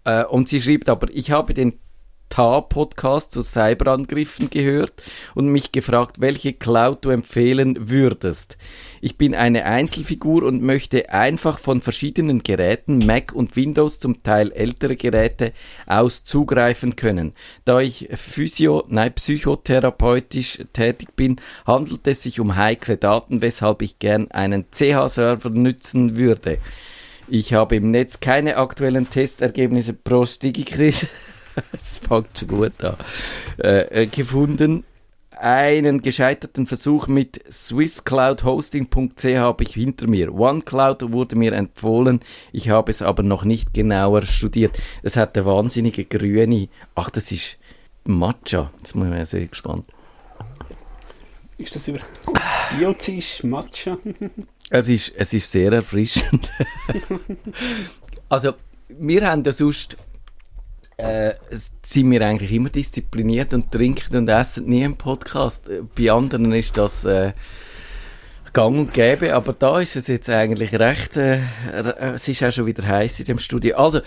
Äh, 0.07 0.25
und 0.25 0.49
sie 0.49 0.63
schreibt 0.63 0.89
aber, 0.89 1.09
ich 1.13 1.31
habe 1.31 1.53
den 1.53 1.79
Ta-Podcast 2.29 3.31
zu 3.31 3.41
Cyberangriffen 3.41 4.51
gehört 4.51 5.03
und 5.35 5.49
mich 5.49 5.71
gefragt, 5.71 6.21
welche 6.21 6.53
Cloud 6.53 7.05
du 7.05 7.11
empfehlen 7.11 7.89
würdest. 7.89 8.59
Ich 9.01 9.17
bin 9.17 9.35
eine 9.35 9.65
Einzelfigur 9.65 10.43
und 10.43 10.61
möchte 10.61 11.11
einfach 11.11 11.59
von 11.59 11.81
verschiedenen 11.81 12.43
Geräten, 12.43 12.99
Mac 12.99 13.33
und 13.33 13.55
Windows, 13.57 14.01
zum 14.01 14.23
Teil 14.23 14.53
ältere 14.53 14.97
Geräte, 14.97 15.53
aus 15.87 16.25
zugreifen 16.25 16.97
können. 16.97 17.33
Da 17.65 17.81
ich 17.81 18.09
physio, 18.17 18.85
nein, 18.89 19.15
psychotherapeutisch 19.15 20.59
tätig 20.73 21.15
bin, 21.15 21.37
handelt 21.65 22.07
es 22.07 22.23
sich 22.23 22.41
um 22.41 22.57
heikle 22.57 22.97
Daten, 22.97 23.41
weshalb 23.41 23.83
ich 23.83 23.99
gern 23.99 24.31
einen 24.31 24.67
CH-Server 24.73 25.51
nützen 25.51 26.17
würde. 26.17 26.59
Ich 27.29 27.53
habe 27.53 27.77
im 27.77 27.91
Netz 27.91 28.21
keine 28.21 28.57
aktuellen 28.57 29.11
Testergebnisse 29.11 29.93
pro 29.93 30.27
Stigikris 30.27 31.07
es 31.73 31.99
fängt 31.99 32.39
schon 32.39 32.49
gut 32.49 32.85
an, 32.85 32.97
äh, 33.59 34.03
äh, 34.03 34.07
gefunden. 34.07 34.85
Einen 35.39 36.01
gescheiterten 36.01 36.67
Versuch 36.67 37.09
mit 37.09 37.45
swisscloudhosting.ch 37.51 39.25
habe 39.37 39.65
ich 39.65 39.75
hinter 39.75 40.07
mir. 40.07 40.33
OneCloud 40.33 41.13
wurde 41.13 41.37
mir 41.37 41.53
empfohlen, 41.53 42.21
ich 42.53 42.71
habe 42.71 42.91
es 42.91 43.03
aber 43.03 43.23
noch 43.23 43.45
nicht 43.45 43.75
genauer 43.75 44.25
studiert. 44.25 44.81
Es 45.03 45.17
hat 45.17 45.37
eine 45.37 45.45
wahnsinnige 45.45 46.07
grüne, 46.07 46.69
ach 46.95 47.11
das 47.11 47.33
ist 47.33 47.59
Matcha, 48.05 48.71
jetzt 48.79 48.95
muss 48.95 49.09
ich 49.15 49.29
sehr 49.29 49.47
gespannt. 49.47 49.85
Ist 51.59 51.75
das 51.75 51.89
über 51.89 52.01
Biozisch, 52.79 53.43
Matcha? 53.43 53.99
Es 54.71 54.89
ist, 54.89 55.13
es 55.17 55.33
ist 55.33 55.51
sehr 55.51 55.73
erfrischend. 55.73 56.51
also, 58.29 58.53
wir 58.89 59.29
haben 59.29 59.43
ja 59.45 59.53
sonst 59.53 59.97
äh, 60.97 61.35
sind 61.83 62.11
wir 62.11 62.23
eigentlich 62.23 62.53
immer 62.53 62.71
diszipliniert 62.71 63.55
und 63.55 63.71
trinken 63.71 64.17
und 64.17 64.29
essen 64.29 64.67
nie 64.67 64.83
im 64.83 64.97
Podcast. 64.97 65.69
Äh, 65.69 65.83
bei 65.97 66.11
anderen 66.11 66.53
ist 66.53 66.77
das 66.77 67.05
äh, 67.05 67.33
gang 68.53 68.79
und 68.79 68.95
gäbe, 68.95 69.35
aber 69.35 69.53
da 69.53 69.79
ist 69.81 69.97
es 69.97 70.07
jetzt 70.07 70.31
eigentlich 70.31 70.73
recht, 70.75 71.17
äh, 71.17 71.41
es 72.15 72.27
ist 72.27 72.43
auch 72.43 72.51
schon 72.51 72.67
wieder 72.67 72.87
heiß 72.87 73.21
in 73.21 73.27
dem 73.27 73.39
Studio. 73.39 73.77
Also, 73.77 74.01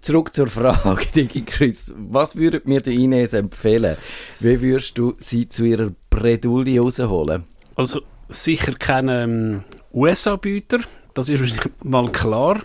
zurück 0.00 0.34
zur 0.34 0.48
Frage, 0.48 1.06
Digi 1.14 1.42
Chris. 1.42 1.92
Was 1.96 2.36
würde 2.36 2.60
mir 2.66 2.82
die 2.82 3.02
Ines 3.02 3.32
empfehlen? 3.32 3.96
Wie 4.38 4.60
würdest 4.60 4.98
du 4.98 5.14
sie 5.18 5.48
zu 5.48 5.64
ihrer 5.64 5.90
Bredouille 6.10 6.78
rausholen? 6.78 7.44
Also, 7.74 8.02
sicher 8.28 8.74
keine 8.74 9.22
ähm, 9.24 9.64
US-Anbieter, 9.92 10.80
das 11.14 11.28
ist 11.28 11.68
mal 11.82 12.10
klar 12.10 12.62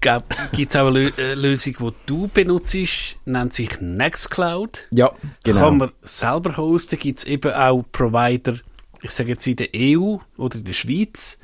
gibt 0.00 0.70
es 0.70 0.76
auch 0.76 0.88
eine 0.88 1.12
äh, 1.18 1.34
Lösung, 1.34 1.76
die 1.78 1.92
du 2.06 2.28
benutzt, 2.28 2.76
nennt 3.26 3.52
sich 3.52 3.80
Nextcloud. 3.80 4.88
Ja, 4.92 5.12
genau. 5.44 5.60
Kann 5.60 5.78
man 5.78 5.92
selber 6.02 6.56
hosten, 6.56 6.98
gibt 6.98 7.18
es 7.18 7.24
eben 7.24 7.52
auch 7.52 7.84
Provider, 7.92 8.56
ich 9.02 9.10
sage 9.10 9.30
jetzt 9.30 9.46
in 9.46 9.56
der 9.56 9.68
EU 9.74 10.16
oder 10.36 10.58
in 10.58 10.64
der 10.64 10.72
Schweiz, 10.72 11.38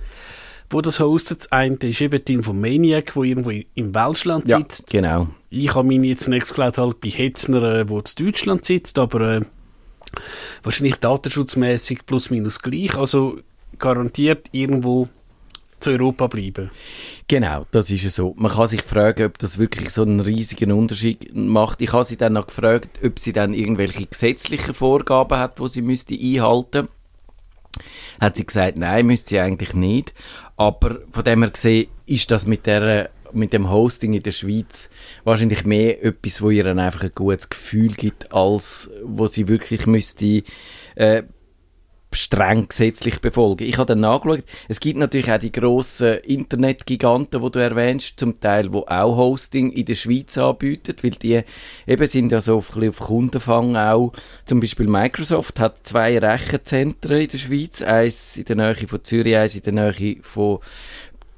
wo 0.71 0.81
das 0.81 1.01
hostet. 1.01 1.41
Das 1.41 1.53
eine 1.53 1.77
ist 1.77 2.01
eben 2.01 2.23
die 2.25 2.35
Infomaniac, 2.35 3.15
wo 3.15 3.25
irgendwo 3.25 3.51
im 3.51 3.95
Welschland 3.95 4.49
ja, 4.49 4.59
sitzt. 4.59 4.89
genau. 4.89 5.29
Ich 5.51 5.75
habe 5.75 5.87
meine 5.87 6.07
jetzt 6.07 6.29
Nextcloud 6.29 6.79
halt 6.79 7.01
bei 7.01 7.09
Hetzner, 7.09 7.63
äh, 7.63 7.89
wo 7.89 7.99
in 7.99 8.05
Deutschland 8.19 8.65
sitzt, 8.65 8.99
aber 8.99 9.21
äh, 9.21 9.41
wahrscheinlich 10.63 10.97
datenschutzmäßig 10.97 12.07
plus 12.07 12.31
minus 12.31 12.61
gleich. 12.61 12.97
Also 12.97 13.39
garantiert 13.79 14.49
irgendwo 14.53 15.09
zu 15.81 15.91
Europa 15.91 16.27
bleiben. 16.27 16.71
Genau, 17.29 17.67
das 17.71 17.91
ist 17.91 18.11
so. 18.15 18.35
Man 18.37 18.53
kann 18.53 18.67
sich 18.67 18.83
fragen, 18.83 19.27
ob 19.27 19.39
das 19.39 19.59
wirklich 19.59 19.91
so 19.91 20.03
einen 20.03 20.21
riesigen 20.21 20.73
Unterschied 20.73 21.35
macht. 21.35 21.83
Ich 21.83 21.93
habe 21.93 22.05
sie 22.05 22.17
dann 22.17 22.35
noch 22.35 22.47
gefragt, 22.47 22.89
ob 23.05 23.19
sie 23.19 23.33
dann 23.33 23.53
irgendwelche 23.53 24.07
gesetzlichen 24.07 24.75
Vorgaben 24.75 25.39
hat, 25.39 25.61
wo 25.61 25.69
sie 25.69 25.83
müsste 25.83 26.15
einhalten. 26.15 26.89
Hat 28.21 28.37
sie 28.37 28.47
gesagt, 28.47 28.77
nein, 28.77 29.07
müsste 29.07 29.31
sie 29.31 29.41
eigentlich 29.41 29.75
nicht. 29.75 30.15
Aber 30.57 31.01
von 31.13 31.25
dem 31.25 31.43
her 31.43 31.51
gesehen, 31.51 31.89
ist 32.07 32.31
das 32.31 32.47
mit 32.47 32.67
der 32.67 33.11
mit 33.33 33.53
dem 33.53 33.71
Hosting 33.71 34.15
in 34.15 34.23
der 34.23 34.31
Schweiz 34.31 34.89
wahrscheinlich 35.25 35.65
mehr 35.65 36.03
etwas, 36.03 36.41
wo 36.41 36.51
ihr 36.51 36.65
dann 36.65 36.79
einfach 36.79 37.03
ein 37.03 37.11
gutes 37.15 37.51
Gefühl 37.51 37.93
gibt, 37.93 38.33
als 38.33 38.89
wo 39.05 39.27
sie 39.27 39.49
wirklich 39.49 39.87
müsste 39.87 40.43
äh, 40.95 41.25
streng 42.17 42.69
gesetzlich 42.69 43.21
befolgen. 43.21 43.65
Ich 43.65 43.79
habe 43.79 43.87
dann 43.87 44.01
nachgeschaut, 44.01 44.45
es 44.69 44.81
gibt 44.81 44.99
natürlich 44.99 45.31
auch 45.31 45.39
die 45.39 45.53
grossen 45.53 46.19
Internetgiganten, 46.19 47.43
die 47.43 47.51
du 47.51 47.59
erwähnst, 47.59 48.19
zum 48.19 48.41
Teil, 48.41 48.73
wo 48.73 48.81
auch 48.81 49.17
Hosting 49.17 49.73
in 49.73 49.85
der 49.85 49.95
Schweiz 49.95 50.37
anbieten, 50.39 50.97
weil 51.03 51.11
die 51.11 51.43
eben 51.87 52.07
sind 52.07 52.33
ja 52.33 52.41
so 52.41 52.59
auf, 52.59 52.77
auf 52.77 52.99
Kundenfang 52.99 53.77
auch. 53.77 54.13
Zum 54.45 54.61
Beispiel 54.61 54.87
Microsoft 54.87 55.61
hat 55.61 55.87
zwei 55.87 56.19
Rechenzentren 56.19 57.21
in 57.21 57.29
der 57.29 57.39
Schweiz, 57.39 57.83
eins 57.83 58.37
in 58.37 58.45
der 58.45 58.57
Nähe 58.57 58.89
von 58.89 59.05
Zürich, 59.05 59.37
eins 59.37 59.57
in 59.57 59.63
der 59.63 59.73
Nähe 59.73 60.17
von 60.23 60.59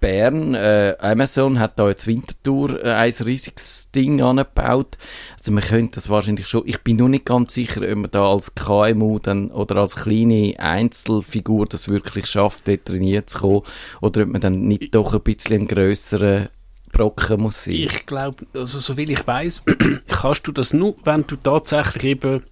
Bern. 0.00 0.54
Äh, 0.54 0.96
Amazon 1.00 1.58
hat 1.58 1.78
da 1.78 1.88
jetzt 1.88 2.06
Winterthur 2.06 2.84
äh, 2.84 2.92
ein 2.92 3.12
riesiges 3.24 3.90
Ding 3.90 4.20
angebaut. 4.22 4.98
Also 5.38 5.52
man 5.52 5.64
könnte 5.64 5.96
das 5.96 6.08
wahrscheinlich 6.08 6.46
schon, 6.46 6.62
ich 6.66 6.82
bin 6.82 6.96
nur 6.96 7.08
nicht 7.08 7.24
ganz 7.24 7.54
sicher, 7.54 7.82
ob 7.82 7.96
man 7.96 8.10
da 8.10 8.30
als 8.30 8.54
KMU 8.54 9.18
dann, 9.18 9.50
oder 9.50 9.76
als 9.76 9.96
kleine 9.96 10.54
Einzelfigur 10.58 11.66
das 11.66 11.88
wirklich 11.88 12.26
schafft, 12.26 12.68
dort 12.68 12.84
trainiert 12.84 13.30
zu 13.30 13.38
kommen, 13.38 13.62
oder 14.00 14.22
ob 14.22 14.28
man 14.28 14.40
dann 14.40 14.62
nicht 14.62 14.94
doch 14.94 15.14
ein 15.14 15.20
bisschen 15.20 15.56
einen 15.56 15.68
grösseren 15.68 16.48
Brocken 16.92 17.40
muss 17.40 17.64
sein. 17.64 17.74
Ich 17.74 18.06
glaube, 18.06 18.46
also 18.54 18.78
soviel 18.80 19.10
ich 19.10 19.26
weiß, 19.26 19.62
kannst 20.08 20.46
du 20.46 20.52
das 20.52 20.72
nur, 20.72 20.96
wenn 21.04 21.26
du 21.26 21.36
tatsächlich 21.36 22.04
eben 22.04 22.42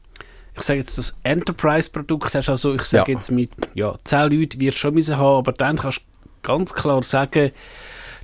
ich 0.57 0.63
sage 0.63 0.81
jetzt, 0.81 0.97
das 0.97 1.15
Enterprise-Produkt 1.23 2.35
hast, 2.35 2.49
also 2.49 2.75
ich 2.75 2.83
sage 2.83 3.13
ja. 3.13 3.19
jetzt 3.19 3.31
mit 3.31 3.51
ja, 3.75 3.95
10 4.05 4.33
Leuten 4.33 4.61
wirst 4.61 4.77
du 4.77 4.81
schon 4.81 4.95
müssen 4.95 5.19
haben, 5.19 5.39
aber 5.39 5.53
dann 5.53 5.77
kannst 5.77 5.99
du 5.99 6.16
ganz 6.47 6.73
klar 6.73 7.03
sagen, 7.03 7.51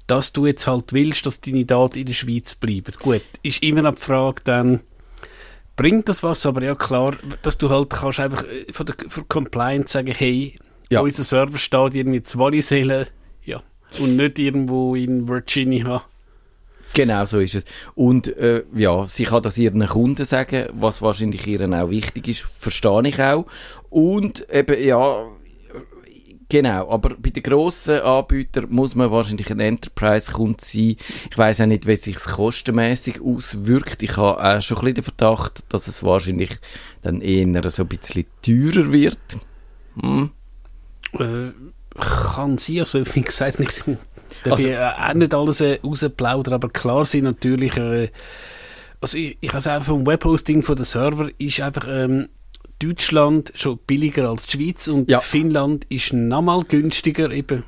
dass 0.07 0.33
du 0.33 0.47
jetzt 0.47 0.67
halt 0.67 0.93
willst, 0.93 1.27
dass 1.27 1.41
deine 1.41 1.65
Daten 1.65 1.99
in 1.99 2.07
der 2.07 2.13
Schweiz 2.15 2.55
bleiben. 2.55 2.95
Gut, 2.99 3.23
ist 3.43 3.63
immer 3.63 3.83
noch 3.83 3.95
die 3.95 4.03
Frage 4.03 4.43
dann, 4.45 4.81
bringt 5.77 6.09
das 6.09 6.23
was? 6.23 6.47
Aber 6.47 6.63
ja 6.63 6.75
klar, 6.75 7.17
dass 7.43 7.59
du 7.59 7.71
halt 7.71 7.91
kannst 7.91 8.21
einfach 8.21 8.45
äh, 8.45 8.73
von 8.73 8.87
der 8.87 8.95
für 9.09 9.25
Compliance 9.25 9.93
sagen, 9.93 10.13
hey, 10.17 10.59
ja. 10.91 11.01
unser 11.01 11.25
Server 11.25 11.59
steht 11.59 11.95
irgendwie 11.95 12.19
in 12.19 12.39
Wallisellen, 12.39 13.07
ja, 13.45 13.63
und 13.99 14.17
nicht 14.17 14.39
irgendwo 14.39 14.95
in 14.95 15.29
Virginia. 15.29 16.05
Genau, 16.95 17.25
so 17.25 17.39
ist 17.39 17.55
es. 17.55 17.65
Und 17.95 18.37
äh, 18.37 18.65
ja, 18.75 19.07
sie 19.07 19.25
kann 19.25 19.43
das 19.43 19.57
ihren 19.57 19.87
Kunden 19.87 20.27
sagen, 20.27 20.67
was 20.75 21.01
wahrscheinlich 21.01 21.47
ihren 21.47 21.73
auch 21.73 21.89
wichtig 21.89 22.29
ist, 22.29 22.51
verstehe 22.59 23.09
ich 23.09 23.19
auch. 23.19 23.47
Und 23.89 24.47
eben, 24.51 24.83
ja, 24.83 25.27
Genau, 26.53 26.91
aber 26.91 27.17
bei 27.17 27.31
den 27.31 27.43
grossen 27.43 28.01
Anbietern 28.01 28.67
muss 28.69 28.95
man 28.95 29.11
wahrscheinlich 29.11 29.51
ein 29.51 29.59
Enterprise-Kunde 29.59 30.59
sein. 30.63 30.97
Ich 31.31 31.39
weiß 31.39 31.63
auch 31.63 31.67
nicht, 31.67 31.87
wie 31.87 31.97
sich 31.97 32.17
es 32.17 32.27
kostenmäßig 32.27 33.23
auswirkt. 33.23 34.03
Ich 34.03 34.19
habe 34.19 34.39
auch 34.39 34.61
schon 34.61 34.77
ein 34.77 34.81
bisschen 34.83 34.95
den 34.97 35.05
Verdacht, 35.05 35.63
dass 35.71 35.89
es 35.89 36.03
wahrscheinlich 36.03 36.51
dann 37.01 37.23
eher 37.23 37.71
so 37.71 37.85
ein 37.85 37.89
bisschen 37.89 38.27
teurer 38.43 38.93
wird. 38.93 39.19
Hm. 39.99 40.31
Äh, 41.19 41.53
kann 41.99 42.59
sein, 42.59 42.81
also 42.81 43.03
wie 43.15 43.23
gesagt, 43.23 43.59
nicht, 43.59 43.85
darf 44.45 44.59
also, 44.59 44.69
ich 44.69 44.77
auch 44.77 45.15
nicht 45.15 45.33
alles 45.33 45.63
äh, 45.63 45.81
rausplaudern, 45.83 46.53
aber 46.53 46.69
klar 46.69 47.07
sind 47.07 47.25
natürlich, 47.25 47.79
äh, 47.79 48.11
also 49.01 49.17
ich, 49.17 49.39
ich 49.41 49.49
habe 49.49 49.61
es 49.61 49.67
einfach 49.67 49.87
vom 49.87 50.07
Webhosting 50.07 50.63
von 50.63 50.77
der 50.77 50.85
Server 50.85 51.31
ist 51.39 51.63
einfach 51.63 51.87
ähm, 51.89 52.29
Deutschland 52.83 53.53
schon 53.55 53.79
billiger 53.87 54.29
als 54.29 54.47
die 54.47 54.59
Schweiz 54.59 54.89
und 54.89 55.11
ja. 55.11 55.21
Finnland 55.21 55.85
ist 55.89 56.13
nochmal 56.13 56.63
günstiger 56.65 57.31
eben. 57.31 57.65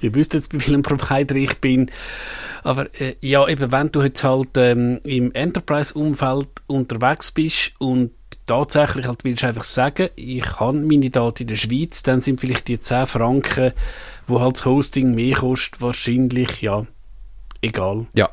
Ihr 0.00 0.14
wisst 0.14 0.34
jetzt, 0.34 0.50
bei 0.52 0.58
welchem 0.58 0.82
Provider 0.82 1.34
ich 1.36 1.58
bin. 1.58 1.90
Aber 2.62 2.86
äh, 3.00 3.14
ja, 3.20 3.48
eben, 3.48 3.72
wenn 3.72 3.90
du 3.90 4.02
jetzt 4.02 4.24
halt 4.24 4.50
ähm, 4.56 5.00
im 5.04 5.32
Enterprise-Umfeld 5.32 6.48
unterwegs 6.66 7.30
bist 7.30 7.72
und 7.78 8.12
tatsächlich 8.46 9.06
halt 9.06 9.24
willst 9.24 9.42
du 9.42 9.46
einfach 9.48 9.64
sagen, 9.64 10.08
ich 10.16 10.60
habe 10.60 10.78
meine 10.78 11.10
Daten 11.10 11.42
in 11.42 11.48
der 11.48 11.56
Schweiz, 11.56 12.02
dann 12.02 12.20
sind 12.20 12.40
vielleicht 12.40 12.68
die 12.68 12.78
10 12.78 13.06
Franken, 13.06 13.72
wo 14.26 14.40
halt 14.40 14.56
das 14.56 14.64
Hosting 14.64 15.14
mehr 15.14 15.36
kostet, 15.36 15.80
wahrscheinlich, 15.80 16.60
ja, 16.60 16.86
egal. 17.62 18.06
Ja, 18.14 18.30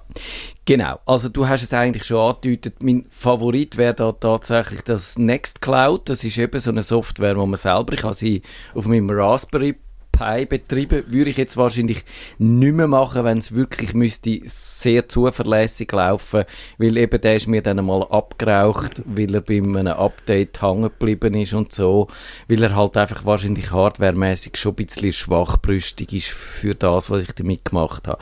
genau. 0.65 0.99
Also 1.05 1.29
du 1.29 1.47
hast 1.47 1.63
es 1.63 1.73
eigentlich 1.73 2.03
schon 2.03 2.17
angedeutet. 2.17 2.81
Mein 2.83 3.05
Favorit 3.09 3.77
wäre 3.77 3.93
da 3.93 4.11
tatsächlich 4.11 4.81
das 4.81 5.17
Nextcloud. 5.17 6.09
Das 6.09 6.23
ist 6.23 6.37
eben 6.37 6.59
so 6.59 6.69
eine 6.69 6.83
Software, 6.83 7.37
wo 7.37 7.45
man 7.45 7.57
selber, 7.57 7.93
ich 7.93 8.03
habe 8.03 8.13
sie 8.13 8.41
auf 8.73 8.85
meinem 8.85 9.09
Raspberry 9.09 9.75
Pi 10.13 10.45
betreiben. 10.45 11.03
Würde 11.07 11.31
ich 11.31 11.37
jetzt 11.37 11.57
wahrscheinlich 11.57 12.05
nicht 12.37 12.73
mehr 12.73 12.87
machen, 12.87 13.25
wenn 13.25 13.39
es 13.39 13.53
wirklich 13.53 13.93
müsste 13.93 14.39
sehr 14.45 15.09
zuverlässig 15.09 15.91
laufen, 15.91 16.43
weil 16.77 16.97
eben 16.97 17.19
der 17.19 17.35
ist 17.35 17.47
mir 17.47 17.61
dann 17.61 17.79
einmal 17.79 18.03
abgeraucht, 18.03 19.01
weil 19.05 19.33
er 19.33 19.41
bei 19.41 19.57
einem 19.57 19.87
Update 19.87 20.61
hängen 20.61 20.83
geblieben 20.83 21.33
ist 21.33 21.53
und 21.53 21.73
so, 21.73 22.07
weil 22.47 22.63
er 22.63 22.75
halt 22.75 22.95
einfach 22.95 23.25
wahrscheinlich 23.25 23.71
hardwaremäßig 23.71 24.55
schon 24.55 24.73
ein 24.73 24.85
bisschen 24.85 25.11
schwachbrüstig 25.11 26.13
ist 26.13 26.29
für 26.29 26.75
das, 26.75 27.09
was 27.09 27.23
ich 27.23 27.33
damit 27.33 27.65
gemacht 27.65 28.07
habe. 28.07 28.21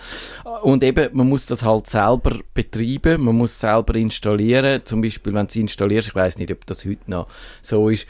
Und 0.63 0.83
eben, 0.83 1.09
man 1.11 1.27
muss 1.27 1.45
das 1.45 1.63
halt 1.63 1.87
selber 1.87 2.39
betreiben, 2.53 3.23
man 3.23 3.35
muss 3.35 3.59
selber 3.59 3.95
installieren, 3.95 4.81
zum 4.85 5.01
Beispiel, 5.01 5.33
wenn 5.33 5.47
du 5.47 5.49
es 5.49 5.55
installierst, 5.57 6.09
ich 6.09 6.15
weiß 6.15 6.37
nicht, 6.37 6.51
ob 6.51 6.65
das 6.65 6.85
heute 6.85 7.11
noch 7.11 7.27
so 7.61 7.89
ist, 7.89 8.07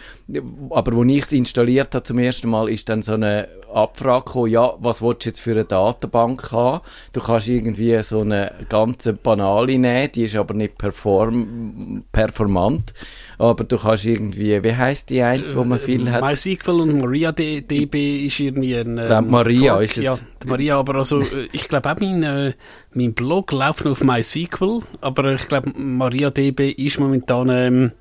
aber 0.70 0.94
wo 0.94 1.04
ich 1.04 1.24
es 1.24 1.32
installiert 1.32 1.96
habe 1.96 2.04
zum 2.04 2.20
ersten 2.20 2.50
Mal, 2.50 2.70
ist 2.70 2.88
dann 2.88 3.02
so 3.02 3.14
eine 3.14 3.48
Abfrage 3.74 4.26
gekommen, 4.26 4.52
ja, 4.52 4.74
was 4.80 5.02
willst 5.02 5.26
du 5.26 5.30
jetzt 5.30 5.40
für 5.40 5.52
eine 5.52 5.66
Datenbank 5.66 6.52
haben? 6.52 6.82
Du 7.14 7.22
kannst 7.22 7.48
irgendwie 7.48 8.02
so 8.04 8.22
eine 8.22 8.52
ganze 8.70 9.14
banale 9.14 9.78
nehmen, 9.78 10.12
die 10.14 10.24
ist 10.24 10.36
aber 10.36 10.54
nicht 10.54 10.78
perform 10.78 12.04
performant, 12.12 12.94
aber 13.38 13.64
du 13.64 13.78
kannst 13.78 14.06
irgendwie, 14.06 14.64
wie 14.64 14.76
heißt 14.76 15.10
die 15.10 15.22
eine, 15.22 15.56
wo 15.56 15.64
man 15.64 15.80
viel 15.80 16.10
hat? 16.12 16.24
MySQL 16.24 16.82
und 16.82 17.00
MariaDB 17.00 18.26
ist 18.26 18.40
irgendwie 18.40 18.76
ein... 18.76 18.96
Glaub, 18.96 19.28
Maria 19.28 19.74
Fork. 19.74 19.84
ist 19.84 19.98
es. 19.98 20.06
Ja, 20.06 20.18
die 20.44 20.48
Maria, 20.48 20.78
aber 20.80 20.96
also, 20.96 21.22
äh, 21.22 21.48
ich 21.52 21.68
glaube 21.68 21.92
auch 21.92 22.00
mein, 22.00 22.24
äh, 22.24 22.54
mein 22.94 23.14
Blog 23.14 23.52
läuft 23.52 23.86
noch 23.86 23.92
auf 23.92 24.04
MySQL, 24.04 24.80
aber 25.02 25.34
ich 25.34 25.48
glaube, 25.48 25.72
MariaDB 25.78 26.72
ist 26.72 27.00
momentan... 27.00 27.50
Ähm, 27.50 27.92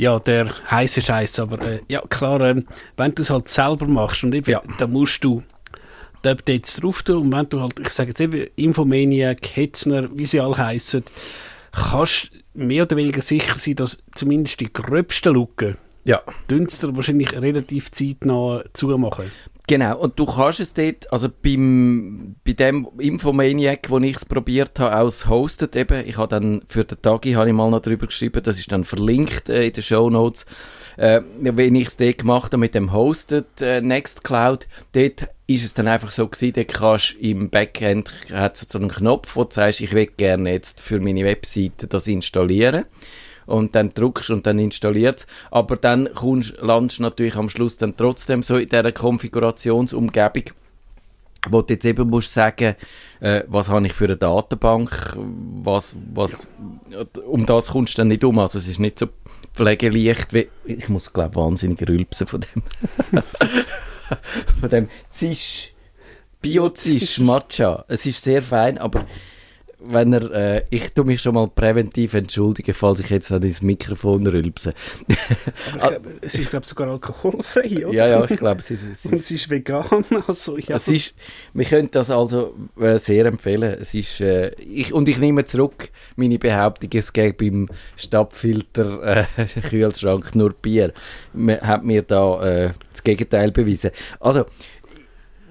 ja, 0.00 0.18
der 0.18 0.54
heiße 0.70 1.02
Scheiß, 1.02 1.38
aber 1.40 1.60
äh, 1.62 1.80
ja, 1.88 2.00
klar, 2.08 2.40
ähm, 2.40 2.66
wenn 2.96 3.14
du 3.14 3.22
es 3.22 3.30
halt 3.30 3.48
selber 3.48 3.86
machst 3.86 4.24
und 4.24 4.34
eben, 4.34 4.50
Ja. 4.50 4.62
dann 4.78 4.90
musst 4.92 5.22
du 5.22 5.42
die 6.24 6.28
Updates 6.28 6.76
drauf 6.76 7.02
tun 7.02 7.18
und 7.18 7.32
wenn 7.32 7.48
du 7.48 7.60
halt, 7.60 7.78
ich 7.80 7.90
sage 7.90 8.08
jetzt 8.10 8.20
eben, 8.20 8.46
Infomaniac, 8.56 9.56
Hetzner, 9.56 10.08
wie 10.14 10.26
sie 10.26 10.40
alle 10.40 10.56
heißen, 10.56 11.04
kannst 11.72 12.30
mehr 12.54 12.84
oder 12.84 12.96
weniger 12.96 13.20
sicher 13.22 13.58
sein, 13.58 13.76
dass 13.76 13.98
zumindest 14.14 14.60
die 14.60 14.72
gröbsten 14.72 15.34
Lücken 15.34 15.76
Ja. 16.04 16.22
Dünster 16.50 16.94
wahrscheinlich 16.96 17.32
relativ 17.34 17.90
zeitnah 17.90 18.64
zumachen. 18.72 19.30
Genau, 19.66 19.98
und 19.98 20.18
du 20.18 20.26
kannst 20.26 20.60
es 20.60 20.74
dort, 20.74 21.12
also 21.12 21.28
beim, 21.28 22.36
bei 22.44 22.54
dem 22.54 22.88
Infomaniac, 22.98 23.88
wo 23.88 23.98
ich 23.98 24.16
es 24.16 24.24
probiert 24.24 24.80
habe, 24.80 24.96
aus 24.96 25.28
hostet 25.28 25.76
eben, 25.76 26.06
ich 26.06 26.16
habe 26.16 26.28
dann 26.28 26.62
für 26.66 26.84
den 26.84 27.00
Tagi 27.00 27.32
habe 27.32 27.48
ich 27.48 27.54
mal 27.54 27.70
noch 27.70 27.80
drüber 27.80 28.06
geschrieben, 28.06 28.42
das 28.42 28.58
ist 28.58 28.72
dann 28.72 28.84
verlinkt 28.84 29.48
äh, 29.48 29.66
in 29.66 29.72
den 29.72 29.82
Show 29.82 30.10
Notes, 30.10 30.46
äh, 30.96 31.20
wenn 31.38 31.76
ich 31.76 31.88
es 31.88 31.96
dort 31.96 32.18
gemacht 32.18 32.46
habe 32.46 32.58
mit 32.58 32.74
dem 32.74 32.92
Hosted 32.92 33.60
äh, 33.60 33.80
Nextcloud, 33.80 34.66
dort 34.92 35.28
ist 35.46 35.64
es 35.64 35.74
dann 35.74 35.88
einfach 35.88 36.10
so 36.10 36.26
gewesen, 36.26 36.52
dort 36.54 36.68
kannst 36.74 37.16
im 37.20 37.50
Backend, 37.50 38.12
hat 38.32 38.56
so 38.56 38.78
einen 38.78 38.88
Knopf, 38.88 39.36
wo 39.36 39.44
du 39.44 39.54
sagst, 39.54 39.80
ich 39.80 39.92
will 39.92 40.06
gerne 40.06 40.50
jetzt 40.52 40.80
für 40.80 41.00
meine 41.00 41.24
Webseite 41.24 41.86
das 41.86 42.08
installieren 42.08 42.86
und 43.50 43.74
dann 43.74 43.92
drückst 43.92 44.30
und 44.30 44.46
dann 44.46 44.58
installiert's. 44.58 45.26
Aber 45.50 45.76
dann 45.76 46.08
kommst, 46.14 46.56
landest 46.60 47.00
natürlich 47.00 47.36
am 47.36 47.48
Schluss 47.48 47.76
dann 47.76 47.96
trotzdem 47.96 48.42
so 48.42 48.56
in 48.56 48.68
dieser 48.68 48.92
Konfigurationsumgebung, 48.92 50.44
wo 51.48 51.62
du 51.62 51.74
jetzt 51.74 51.84
eben 51.84 52.08
musst 52.08 52.32
sagen, 52.32 52.76
äh, 53.20 53.42
was 53.48 53.68
habe 53.68 53.86
ich 53.86 53.92
für 53.92 54.04
eine 54.04 54.16
Datenbank, 54.16 55.16
was, 55.62 55.94
was, 56.14 56.46
um 57.26 57.46
das 57.46 57.68
kommst 57.72 57.94
du 57.94 58.02
dann 58.02 58.08
nicht 58.08 58.24
um. 58.24 58.38
Also 58.38 58.58
es 58.58 58.68
ist 58.68 58.78
nicht 58.78 58.98
so 58.98 59.08
pflegeleicht 59.54 60.32
wie, 60.32 60.48
ich 60.64 60.88
muss 60.88 61.12
glaube 61.12 61.34
wahnsinnig 61.36 61.86
rülpsen 61.88 62.26
von 62.26 62.40
dem, 62.40 62.62
von 64.60 64.70
dem 64.70 64.88
Zisch, 65.10 65.74
Biozisch 66.40 67.18
Matcha. 67.18 67.84
Es 67.88 68.06
ist 68.06 68.22
sehr 68.22 68.40
fein, 68.40 68.78
aber 68.78 69.04
wenn 69.82 70.12
er, 70.12 70.30
äh, 70.30 70.62
ich 70.70 70.92
tu 70.92 71.04
mich 71.04 71.20
schon 71.20 71.34
mal 71.34 71.48
präventiv 71.48 72.14
entschuldigen, 72.14 72.74
falls 72.74 73.00
ich 73.00 73.10
jetzt 73.10 73.32
an 73.32 73.40
das 73.40 73.62
Mikrofon 73.62 74.26
rülpse. 74.26 74.74
Glaub, 75.72 76.00
es 76.20 76.34
ist, 76.34 76.50
glaube 76.50 76.64
ich, 76.64 76.68
sogar 76.68 76.88
alkoholfrei, 76.88 77.86
oder? 77.86 77.96
ja, 77.96 78.06
ja, 78.06 78.24
ich 78.24 78.38
glaube, 78.38 78.60
es 78.60 78.70
ist, 78.70 78.84
es 78.84 79.04
Und 79.04 79.14
ist, 79.14 79.24
es 79.24 79.30
ist 79.30 79.50
vegan, 79.50 80.04
also 80.26 80.58
ja. 80.58 80.76
es 80.76 80.88
ist, 80.88 81.14
wir 81.54 81.64
können 81.64 81.88
das 81.90 82.10
also 82.10 82.54
äh, 82.78 82.98
sehr 82.98 83.26
empfehlen. 83.26 83.76
Es 83.80 83.94
ist, 83.94 84.20
äh, 84.20 84.50
ich, 84.54 84.92
und 84.92 85.08
ich 85.08 85.18
nehme 85.18 85.44
zurück 85.44 85.90
meine 86.16 86.38
Behauptung, 86.38 86.90
es 86.94 87.12
gäbe 87.12 87.50
beim 87.50 87.68
Stabfilter 87.96 89.26
äh, 89.38 89.44
Kühlschrank 89.68 90.34
nur 90.34 90.52
Bier. 90.52 90.92
Man 91.32 91.60
hat 91.60 91.84
mir 91.84 92.02
da 92.02 92.42
äh, 92.42 92.70
das 92.90 93.02
Gegenteil 93.02 93.50
bewiesen. 93.50 93.90
Also, 94.18 94.44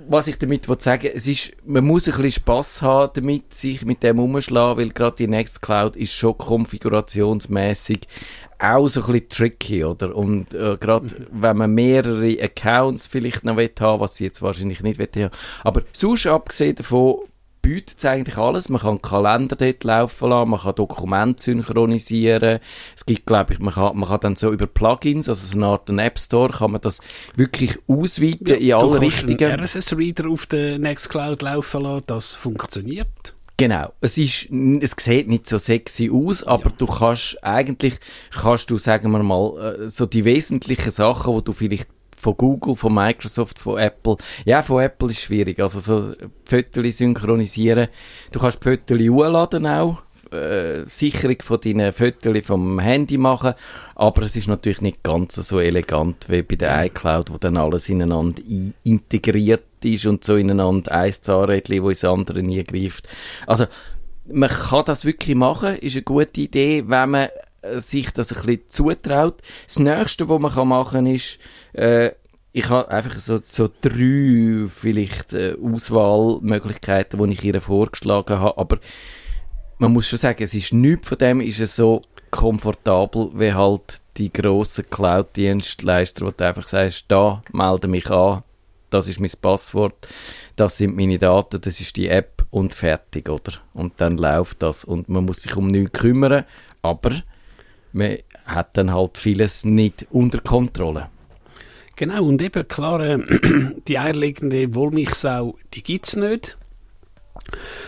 was 0.10 0.28
ich 0.28 0.40
damit 0.40 0.68
will 0.68 0.80
sagen 0.80 1.12
es 1.14 1.28
ist, 1.28 1.54
man 1.66 1.86
muss 1.86 2.08
ein 2.08 2.16
bisschen 2.16 2.32
Spass 2.32 2.82
haben 2.82 3.12
damit, 3.14 3.54
sich 3.54 3.86
mit 3.86 4.02
dem 4.02 4.20
umschlagen, 4.20 4.80
weil 4.80 4.90
gerade 4.90 5.16
die 5.16 5.28
Nextcloud 5.28 5.96
ist 5.96 6.14
schon 6.14 6.38
konfigurationsmäßig 6.38 8.08
auch 8.58 8.88
so 8.90 9.02
ein 9.02 9.14
bisschen 9.14 9.30
tricky, 9.30 9.86
oder? 9.86 10.14
Und 10.16 10.54
äh, 10.54 10.78
gerade 10.78 11.28
wenn 11.32 11.58
man 11.58 11.74
mehrere 11.74 12.42
Accounts 12.42 13.08
vielleicht 13.08 13.46
noch 13.46 13.56
will 13.56 13.72
haben, 13.80 14.02
was 14.02 14.16
sie 14.16 14.26
jetzt 14.26 14.42
wahrscheinlich 14.42 14.82
nicht 14.82 15.00
will 15.00 15.10
haben. 15.16 15.36
Aber 15.64 15.84
sonst 15.94 16.26
abgesehen 16.26 16.76
davon 16.76 17.20
bietet 17.70 18.04
eigentlich 18.04 18.38
alles. 18.38 18.68
Man 18.70 18.82
kann 18.82 19.00
Kalender 19.00 19.56
dort 19.56 19.84
laufen 19.84 20.30
lassen, 20.30 20.50
man 20.50 20.60
kann 20.60 20.74
Dokumente 20.74 21.44
synchronisieren. 21.44 22.60
Es 22.96 23.06
gibt, 23.06 23.28
glaube 23.28 23.54
ich, 23.54 23.60
man 23.60 23.76
kann, 23.76 23.96
man 23.96 24.10
kann 24.10 24.20
dann 24.22 24.36
so 24.36 24.52
über 24.52 24.66
Plugins, 24.66 25.30
also 25.30 25.46
so 25.46 25.56
eine 25.56 25.68
Art 25.68 25.88
App 25.88 26.18
Store, 26.18 26.52
kann 26.52 26.72
man 26.72 26.82
das 26.82 27.00
wirklich 27.36 27.78
ausweiten 27.88 28.56
in 28.56 28.70
du 28.70 28.78
alle 28.78 29.00
kannst 29.00 29.28
Richtungen. 29.28 29.52
einen 29.52 29.60
RSS-Reader 29.60 30.30
auf 30.30 30.48
der 30.48 30.80
Nextcloud 30.80 31.44
laufen 31.44 31.82
lassen, 31.82 32.04
das 32.08 32.34
funktioniert. 32.34 33.36
Genau. 33.58 33.94
Es 34.02 34.18
ist, 34.18 34.48
es 34.50 34.96
sieht 34.98 35.28
nicht 35.28 35.46
so 35.46 35.60
sexy 35.60 36.10
aus, 36.12 36.44
aber 36.44 36.72
du 36.76 36.88
kannst, 36.88 37.38
eigentlich 37.44 38.00
kannst 38.32 38.72
du, 38.72 38.80
sagen 38.80 39.12
wir 39.12 39.22
mal, 39.22 39.84
äh, 39.84 39.90
so 39.90 40.08
die 40.08 40.26
wesentlichen 40.26 40.90
Sachen, 40.90 41.34
wo 41.34 41.42
du 41.42 41.54
vielleicht 41.54 41.90
von 42.20 42.36
Google, 42.36 42.76
von 42.76 42.94
Microsoft, 42.94 43.60
von 43.60 43.80
Apple, 43.80 44.18
ja, 44.46 44.62
von 44.62 44.84
Apple 44.84 45.10
ist 45.10 45.22
schwierig, 45.22 45.60
also 45.60 45.80
so 45.80 46.14
Fotos 46.46 46.98
synchronisieren. 46.98 47.88
Du 48.32 48.40
kannst 48.40 48.62
Fotos 48.64 49.00
hochladen 49.00 49.66
auch, 49.66 50.02
äh, 50.32 50.84
Sicherung 50.86 51.38
von 51.42 51.62
deinen 51.62 51.94
Fotos 51.94 52.46
vom 52.46 52.80
Handy 52.80 53.18
machen, 53.18 53.54
aber 53.96 54.24
es 54.24 54.36
ist 54.36 54.50
natürlich 54.50 54.82
nicht 54.82 55.02
ganz 55.02 55.36
so 55.36 55.60
elegant 55.60 56.28
wie 56.30 56.44
bei 56.44 56.56
der 56.56 56.86
iCloud, 56.86 57.32
wo 57.32 57.38
dann 57.38 57.58
alles 57.58 57.88
ineinander 57.88 58.42
integriert 58.84 59.64
ist 59.84 60.06
und 60.06 60.24
so 60.24 60.36
ineinander 60.36 60.92
ein 60.92 61.14
Zahnrädchen, 61.14 61.84
wo 61.84 61.90
ins 61.90 62.04
andere 62.04 62.44
nie 62.44 62.64
greift. 62.66 63.08
Also, 63.48 63.66
man 64.32 64.50
kann 64.50 64.84
das 64.86 65.06
wirklich 65.06 65.36
machen, 65.36 65.76
ist 65.78 65.96
eine 65.96 66.04
gute 66.04 66.42
Idee, 66.42 66.84
wenn 66.86 67.10
man 67.10 67.30
sich 67.78 68.12
das 68.12 68.32
ein 68.32 68.46
bisschen 68.46 68.70
zutraut. 68.70 69.42
Das 69.66 69.80
nächste, 69.80 70.30
was 70.30 70.40
man 70.40 70.52
kann 70.52 70.68
machen 70.68 71.06
ist, 71.06 71.40
äh, 71.74 72.12
ich 72.52 72.70
habe 72.70 72.90
einfach 72.90 73.20
so, 73.20 73.40
so 73.42 73.70
drei 73.82 74.66
vielleicht 74.68 75.34
äh, 75.34 75.56
Auswahlmöglichkeiten, 75.62 77.24
die 77.24 77.34
ich 77.34 77.44
ihr 77.44 77.62
vorgeschlagen 77.62 78.40
habe, 78.40 78.58
aber 78.58 78.80
man 79.78 79.94
muss 79.94 80.08
schon 80.08 80.20
sagen, 80.20 80.44
es 80.44 80.54
ist 80.54 80.74
nichts 80.74 81.08
von 81.08 81.18
dem 81.18 81.42
ist 81.42 81.60
es 81.60 81.76
so 81.76 82.02
komfortabel, 82.32 83.30
wie 83.34 83.54
halt 83.54 84.02
die 84.18 84.32
grossen 84.32 84.90
Cloud-Dienstleister, 84.90 86.26
wo 86.26 86.32
du 86.32 86.46
einfach 86.46 86.68
sagst, 86.68 87.06
da, 87.08 87.42
melde 87.54 87.88
mich 87.88 88.10
an, 88.10 88.44
das 88.90 89.08
ist 89.08 89.20
mein 89.20 89.32
Passwort, 89.42 90.08
das 90.56 90.78
sind 90.78 90.96
meine 90.96 91.18
Daten, 91.18 91.62
das 91.62 91.80
ist 91.80 91.96
die 91.96 92.10
App 92.10 92.46
und 92.52 92.74
fertig, 92.74 93.30
oder? 93.30 93.54
Und 93.74 93.94
dann 93.98 94.18
läuft 94.18 94.62
das 94.62 94.84
und 94.84 95.08
man 95.08 95.26
muss 95.26 95.44
sich 95.44 95.56
um 95.56 95.68
nichts 95.68 96.00
kümmern, 96.00 96.46
aber 96.82 97.12
man 97.94 98.18
hat 98.46 98.78
dann 98.78 98.94
halt 98.94 99.18
vieles 99.18 99.66
nicht 99.66 100.08
unter 100.12 100.40
Kontrolle. 100.40 101.10
Genau, 101.96 102.24
und 102.24 102.42
eben, 102.42 102.68
klar, 102.68 103.02
äh, 103.02 103.18
die 103.88 104.00
eierlegende 104.00 104.74
Wollmilchsau, 104.74 105.58
die 105.74 105.84
gibt's 105.84 106.16
nicht. 106.16 106.58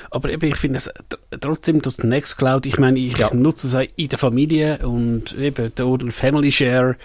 Aber 0.09 0.29
eben, 0.29 0.45
ich 0.49 0.57
finde 0.57 0.79
es 0.79 0.89
tr- 0.89 1.39
trotzdem, 1.39 1.81
dass 1.81 1.99
Nextcloud, 1.99 2.65
ich 2.65 2.77
meine, 2.77 2.99
ich 2.99 3.17
Ja. 3.17 3.33
nutze 3.33 3.67
es 3.67 3.87
in 3.95 4.09
der 4.09 4.17
Familie 4.17 4.79
und 4.87 5.37
eben 5.37 5.73
der 5.75 6.11
Family 6.11 6.51
Share, 6.51 6.97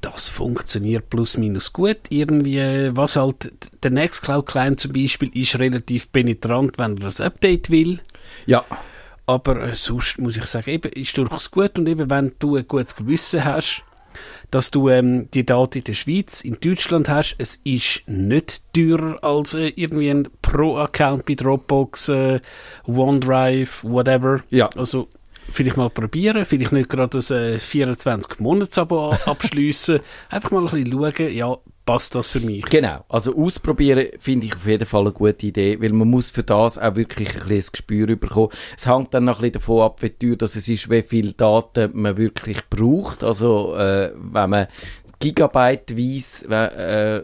das 0.00 0.28
funktioniert 0.28 1.08
plus 1.08 1.36
minus 1.36 1.72
gut. 1.72 1.96
Irgendwie, 2.10 2.90
was 2.96 3.16
halt, 3.16 3.52
der 3.82 3.90
Nextcloud-Client 3.92 4.80
zum 4.80 4.92
Beispiel 4.92 5.30
ist 5.34 5.58
relativ 5.58 6.10
penetrant, 6.12 6.78
wenn 6.78 6.96
er 6.98 7.00
das 7.04 7.20
Update 7.20 7.70
will. 7.70 8.00
Ja, 8.46 8.64
Aber 9.26 9.60
äh, 9.62 9.74
sonst 9.74 10.18
muss 10.18 10.36
ich 10.36 10.44
sagen, 10.44 10.70
eben, 10.70 10.92
ist 10.92 11.16
durchaus 11.16 11.50
gut 11.50 11.78
und 11.78 11.88
eben, 11.88 12.10
wenn 12.10 12.32
du 12.38 12.56
ein 12.56 12.68
gutes 12.68 12.94
Gewissen 12.96 13.44
hast, 13.44 13.82
dass 14.50 14.70
du 14.70 14.88
ähm, 14.90 15.28
die 15.32 15.44
Daten 15.44 15.78
in 15.78 15.84
der 15.84 15.94
Schweiz, 15.94 16.42
in 16.42 16.58
Deutschland 16.60 17.08
hast, 17.08 17.34
es 17.38 17.56
ist 17.64 18.02
nicht 18.06 18.62
teurer 18.72 19.18
als 19.24 19.54
äh, 19.54 19.72
irgendwie 19.74 20.10
ein 20.10 20.28
Pro-Account 20.42 21.24
bei 21.26 21.34
Dropbox, 21.34 22.08
äh, 22.10 22.40
OneDrive, 22.86 23.82
whatever. 23.82 24.42
Ja. 24.50 24.68
Also, 24.76 25.08
vielleicht 25.48 25.76
mal 25.76 25.90
probieren, 25.90 26.44
vielleicht 26.44 26.72
nicht 26.72 26.88
gerade 26.88 27.18
ein 27.18 27.54
äh, 27.54 27.56
24-Monats-Abo 27.58 29.10
a- 29.12 29.18
abschliessen, 29.26 30.00
einfach 30.30 30.50
mal 30.50 30.60
ein 30.66 30.70
bisschen 30.84 30.92
schauen, 30.92 31.34
ja, 31.34 31.56
passt 31.84 32.14
das 32.14 32.28
für 32.28 32.40
mich? 32.40 32.64
Genau, 32.64 33.04
also 33.08 33.36
ausprobieren 33.36 34.06
finde 34.18 34.46
ich 34.46 34.54
auf 34.54 34.66
jeden 34.66 34.86
Fall 34.86 35.02
eine 35.02 35.12
gute 35.12 35.46
Idee, 35.46 35.80
weil 35.80 35.92
man 35.92 36.08
muss 36.08 36.30
für 36.30 36.42
das 36.42 36.78
auch 36.78 36.96
wirklich 36.96 37.28
ein 37.28 37.34
bisschen 37.34 37.56
das 37.56 37.72
Gespür 37.72 38.06
bekommen. 38.16 38.50
Es 38.76 38.86
hängt 38.86 39.14
dann 39.14 39.24
noch 39.24 39.36
ein 39.36 39.42
bisschen 39.42 39.52
davon 39.52 39.82
ab, 39.82 40.02
wie 40.02 40.10
teuer 40.10 40.42
es 40.42 40.56
ist, 40.56 40.90
wie 40.90 41.02
viel 41.02 41.32
Daten 41.32 41.90
man 41.94 42.16
wirklich 42.16 42.58
braucht. 42.68 43.22
Also 43.22 43.74
äh, 43.76 44.12
wenn 44.16 44.50
man 44.50 44.66
gigabyteweise 45.18 46.46
äh, 46.48 47.22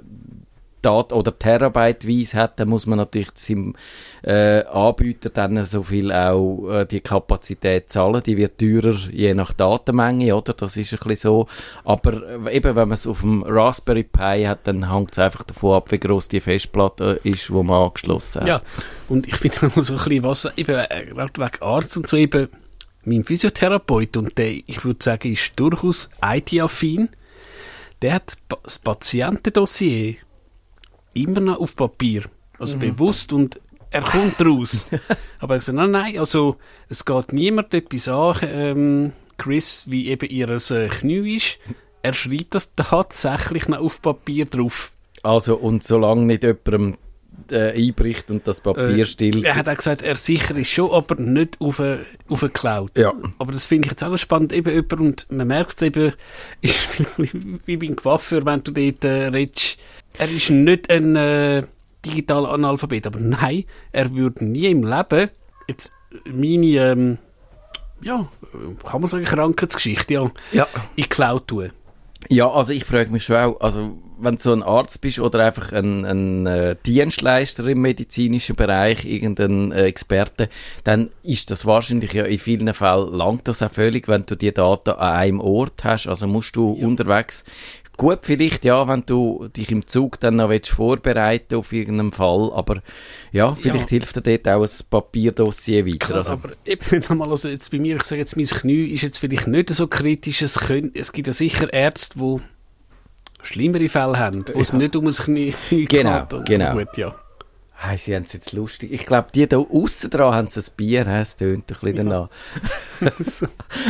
Daten 0.82 1.14
oder 1.14 1.38
Terabyteweise 1.38 2.36
hat, 2.36 2.58
dann 2.58 2.68
muss 2.68 2.86
man 2.86 2.98
natürlich 2.98 3.30
seinem 3.34 3.74
äh, 4.22 4.64
Anbieter 4.64 5.30
dann 5.30 5.64
so 5.64 5.82
viel 5.82 6.12
auch 6.12 6.68
äh, 6.70 6.86
die 6.86 7.00
Kapazität 7.00 7.90
zahlen. 7.90 8.22
Die 8.24 8.36
wird 8.36 8.58
teurer 8.58 8.96
je 9.10 9.34
nach 9.34 9.52
Datenmenge, 9.52 10.34
oder? 10.34 10.52
Das 10.52 10.76
ist 10.76 10.92
ein 10.92 10.98
bisschen 10.98 11.16
so. 11.16 11.46
Aber 11.84 12.46
äh, 12.46 12.56
eben, 12.56 12.76
wenn 12.76 12.88
man 12.88 12.92
es 12.92 13.06
auf 13.06 13.20
dem 13.20 13.42
Raspberry 13.42 14.04
Pi 14.04 14.44
hat, 14.44 14.66
dann 14.66 14.92
hängt 14.92 15.12
es 15.12 15.18
einfach 15.18 15.44
davon 15.44 15.76
ab, 15.76 15.90
wie 15.90 16.00
groß 16.00 16.28
die 16.28 16.40
Festplatte 16.40 17.20
ist, 17.24 17.50
wo 17.52 17.62
man 17.62 17.84
angeschlossen 17.84 18.42
hat. 18.42 18.48
Ja, 18.48 18.60
und 19.08 19.26
ich 19.26 19.36
finde 19.36 19.56
noch 19.76 19.82
so 19.82 19.94
ein 19.94 19.98
bisschen 19.98 20.24
was, 20.24 20.48
eben, 20.56 20.78
äh, 20.78 21.06
gerade 21.06 21.32
wegen 21.36 21.62
Arzt 21.62 21.96
und 21.96 22.06
so 22.06 22.16
eben, 22.16 22.48
mein 23.04 23.24
Physiotherapeut, 23.24 24.16
und 24.16 24.36
der, 24.36 24.50
ich 24.50 24.84
würde 24.84 25.02
sagen, 25.02 25.32
ist 25.32 25.52
durchaus 25.56 26.10
IT-affin, 26.22 27.08
der 28.02 28.14
hat 28.14 28.36
das 28.48 28.78
Patientendossier 28.78 30.16
immer 31.14 31.40
noch 31.40 31.60
auf 31.60 31.76
Papier, 31.76 32.24
also 32.58 32.78
bewusst, 32.78 33.32
und 33.32 33.60
er 33.90 34.02
kommt 34.02 34.40
raus. 34.40 34.86
Aber 35.40 35.54
er 35.54 35.56
hat 35.56 35.60
gesagt, 35.60 35.76
nein, 35.76 35.90
nein, 35.90 36.18
also 36.18 36.56
es 36.88 37.04
geht 37.04 37.32
niemand 37.32 37.74
etwas 37.74 38.08
an, 38.08 38.36
ähm, 38.42 39.12
Chris, 39.36 39.84
wie 39.86 40.08
eben 40.08 40.28
ihr 40.28 40.48
äh, 40.50 40.88
Knie 40.88 41.36
ist. 41.36 41.58
Er 42.02 42.12
schreibt 42.14 42.54
das 42.54 42.74
tatsächlich 42.74 43.68
noch 43.68 43.80
auf 43.80 44.00
Papier 44.00 44.46
drauf. 44.46 44.92
Also, 45.22 45.56
und 45.56 45.82
solange 45.82 46.24
nicht 46.24 46.44
jemandem 46.44 46.96
äh, 47.50 47.72
einbricht 47.72 48.30
und 48.30 48.46
das 48.46 48.60
Papier 48.60 48.98
Äh, 48.98 49.04
still. 49.04 49.44
Er 49.44 49.56
hat 49.56 49.68
auch 49.68 49.76
gesagt, 49.76 50.02
er 50.02 50.16
sicher 50.16 50.56
ist 50.56 50.68
schon, 50.68 50.90
aber 50.90 51.16
nicht 51.16 51.60
auf 51.60 51.80
eine, 51.80 52.04
auf 52.28 52.42
eine 52.42 52.50
Cloud. 52.50 52.98
Ja. 52.98 53.12
Aber 53.38 53.52
das 53.52 53.66
finde 53.66 53.86
ich 53.86 53.92
jetzt 53.92 54.04
auch 54.04 54.16
spannend, 54.16 54.52
eben 54.52 54.70
jemand, 54.70 54.92
und 55.00 55.26
man 55.30 55.46
merkt 55.46 55.76
es 55.76 55.82
eben, 55.82 56.12
ist 56.60 57.02
wie 57.66 57.76
beim 57.76 57.96
Coiffeur, 57.96 58.44
wenn 58.44 58.62
du 58.62 58.72
dort 58.72 59.04
äh, 59.04 59.28
redest, 59.28 59.78
er 60.18 60.28
ist 60.30 60.50
nicht 60.50 60.90
ein 60.90 61.16
äh, 61.16 61.62
digitaler 62.04 62.50
Analphabet, 62.50 63.06
aber 63.06 63.20
nein, 63.20 63.64
er 63.92 64.14
würde 64.16 64.44
nie 64.44 64.66
im 64.66 64.84
Leben 64.84 65.30
jetzt 65.68 65.92
meine, 66.30 66.66
ähm, 66.66 67.18
ja, 68.02 68.28
kann 68.84 69.00
man 69.00 69.08
sagen, 69.08 69.24
Krankheitsgeschichte, 69.24 70.14
ja, 70.14 70.30
Ja. 70.52 70.66
in 70.96 71.04
die 71.04 71.08
Cloud 71.08 71.46
tun. 71.48 71.70
Ja, 72.28 72.50
also 72.50 72.72
ich 72.72 72.84
frage 72.84 73.10
mich 73.10 73.24
schon 73.24 73.36
auch, 73.36 73.60
also 73.60 73.96
wenn 74.18 74.36
du 74.36 74.40
so 74.42 74.52
ein 74.52 74.62
Arzt 74.62 75.00
bist 75.00 75.18
oder 75.20 75.46
einfach 75.46 75.72
ein, 75.72 76.04
ein 76.04 76.46
äh, 76.46 76.76
Dienstleister 76.84 77.66
im 77.66 77.80
medizinischen 77.80 78.56
Bereich, 78.56 79.06
irgendein 79.06 79.72
äh, 79.72 79.84
Experte, 79.84 80.50
dann 80.84 81.08
ist 81.22 81.50
das 81.50 81.64
wahrscheinlich 81.64 82.12
ja 82.12 82.24
in 82.24 82.38
vielen 82.38 82.72
Fällen 82.74 83.14
langt 83.14 83.48
das 83.48 83.62
auch 83.62 83.70
völlig, 83.70 84.06
wenn 84.06 84.26
du 84.26 84.36
die 84.36 84.52
Daten 84.52 84.90
an 84.90 85.14
einem 85.14 85.40
Ort 85.40 85.82
hast, 85.84 86.06
also 86.08 86.26
musst 86.26 86.54
du 86.56 86.70
unterwegs 86.72 87.44
Gut, 88.00 88.20
vielleicht 88.22 88.64
ja, 88.64 88.88
wenn 88.88 89.04
du 89.04 89.48
dich 89.54 89.70
im 89.70 89.84
Zug 89.84 90.18
dann 90.20 90.36
noch 90.36 90.48
willst 90.48 90.70
vorbereiten 90.70 91.56
auf 91.56 91.70
irgendeinen 91.70 92.12
Fall, 92.12 92.50
aber 92.54 92.82
ja, 93.30 93.54
vielleicht 93.54 93.90
hilft 93.90 94.16
dir 94.16 94.38
dort 94.38 94.48
auch 94.48 94.62
ein 94.62 94.86
Papierdossier 94.88 95.84
weiter. 95.84 95.98
Klar, 95.98 96.18
also, 96.20 96.32
aber 96.32 96.52
eben 96.64 97.00
nochmal, 97.10 97.28
also 97.28 97.50
jetzt 97.50 97.70
bei 97.70 97.78
mir, 97.78 97.96
ich 97.96 98.02
sage 98.04 98.22
jetzt, 98.22 98.38
mein 98.38 98.46
Knie 98.46 98.86
ist 98.86 99.02
jetzt 99.02 99.18
vielleicht 99.18 99.48
nicht 99.48 99.68
so 99.68 99.86
kritisch. 99.86 100.40
Es, 100.40 100.58
können, 100.58 100.92
es 100.94 101.12
gibt 101.12 101.26
ja 101.26 101.34
sicher 101.34 101.70
Ärzte, 101.74 102.18
die 102.18 102.38
schlimmere 103.42 103.90
Fälle 103.90 104.18
haben, 104.18 104.46
wo 104.50 104.60
es 104.62 104.72
nicht 104.72 104.96
um 104.96 105.06
ein 105.06 105.12
Knie 105.12 105.54
Genau, 105.68 106.20
geht. 106.20 106.32
Und 106.32 106.46
genau. 106.46 106.72
Gut, 106.78 106.96
ja. 106.96 107.14
Hey, 107.82 107.96
sie 107.96 108.14
haben 108.14 108.24
es 108.24 108.34
jetzt 108.34 108.52
lustig. 108.52 108.92
Ich 108.92 109.06
glaube, 109.06 109.28
die 109.34 109.48
da 109.48 109.56
aussen 109.56 110.10
dran 110.10 110.34
haben 110.34 110.48
ein 110.54 110.64
Bier, 110.76 111.06
es 111.06 111.38
tönt 111.38 111.62
ein 111.62 111.64
bisschen 111.66 111.96
danach. 111.96 112.28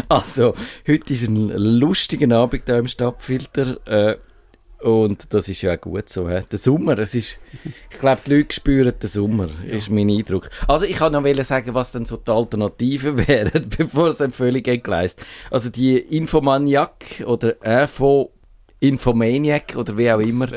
also, 0.09 0.55
heute 0.87 1.13
ist 1.13 1.27
ein 1.27 1.49
lustiger 1.49 2.37
Abend 2.37 2.63
hier 2.67 2.77
im 2.77 2.87
Stadtfilter. 2.87 3.85
Äh, 3.89 4.17
und 4.81 5.35
das 5.35 5.49
ist 5.49 5.63
ja 5.63 5.75
auch 5.75 5.81
gut 5.81 6.09
so. 6.09 6.31
He? 6.31 6.39
Der 6.53 6.59
Sommer, 6.61 7.01
es 7.01 7.17
ist, 7.17 7.41
ich 7.91 7.99
glaube, 7.99 8.23
die 8.25 8.37
Leute 8.37 8.55
spüren 8.55 8.95
den 8.97 9.09
Sommer, 9.09 9.49
ist 9.67 9.91
mein 9.91 10.09
Eindruck. 10.09 10.51
Also, 10.69 10.85
ich 10.85 10.95
kann 10.95 11.13
noch 11.13 11.45
sagen, 11.45 11.75
was 11.75 11.91
denn 11.91 12.05
so 12.05 12.17
die 12.17 12.31
Alternativen 12.31 13.19
wären, 13.27 13.69
bevor 13.77 14.07
es 14.11 14.19
dann 14.19 14.31
völlig 14.31 14.69
entgleist. 14.69 15.21
Also, 15.51 15.69
die 15.69 15.99
Infomaniac 15.99 17.25
oder 17.27 17.61
Info, 17.65 18.31
Infomaniac 18.81 19.77
oder 19.77 19.97
wie 19.97 20.11
auch 20.11 20.21
immer. 20.21 20.49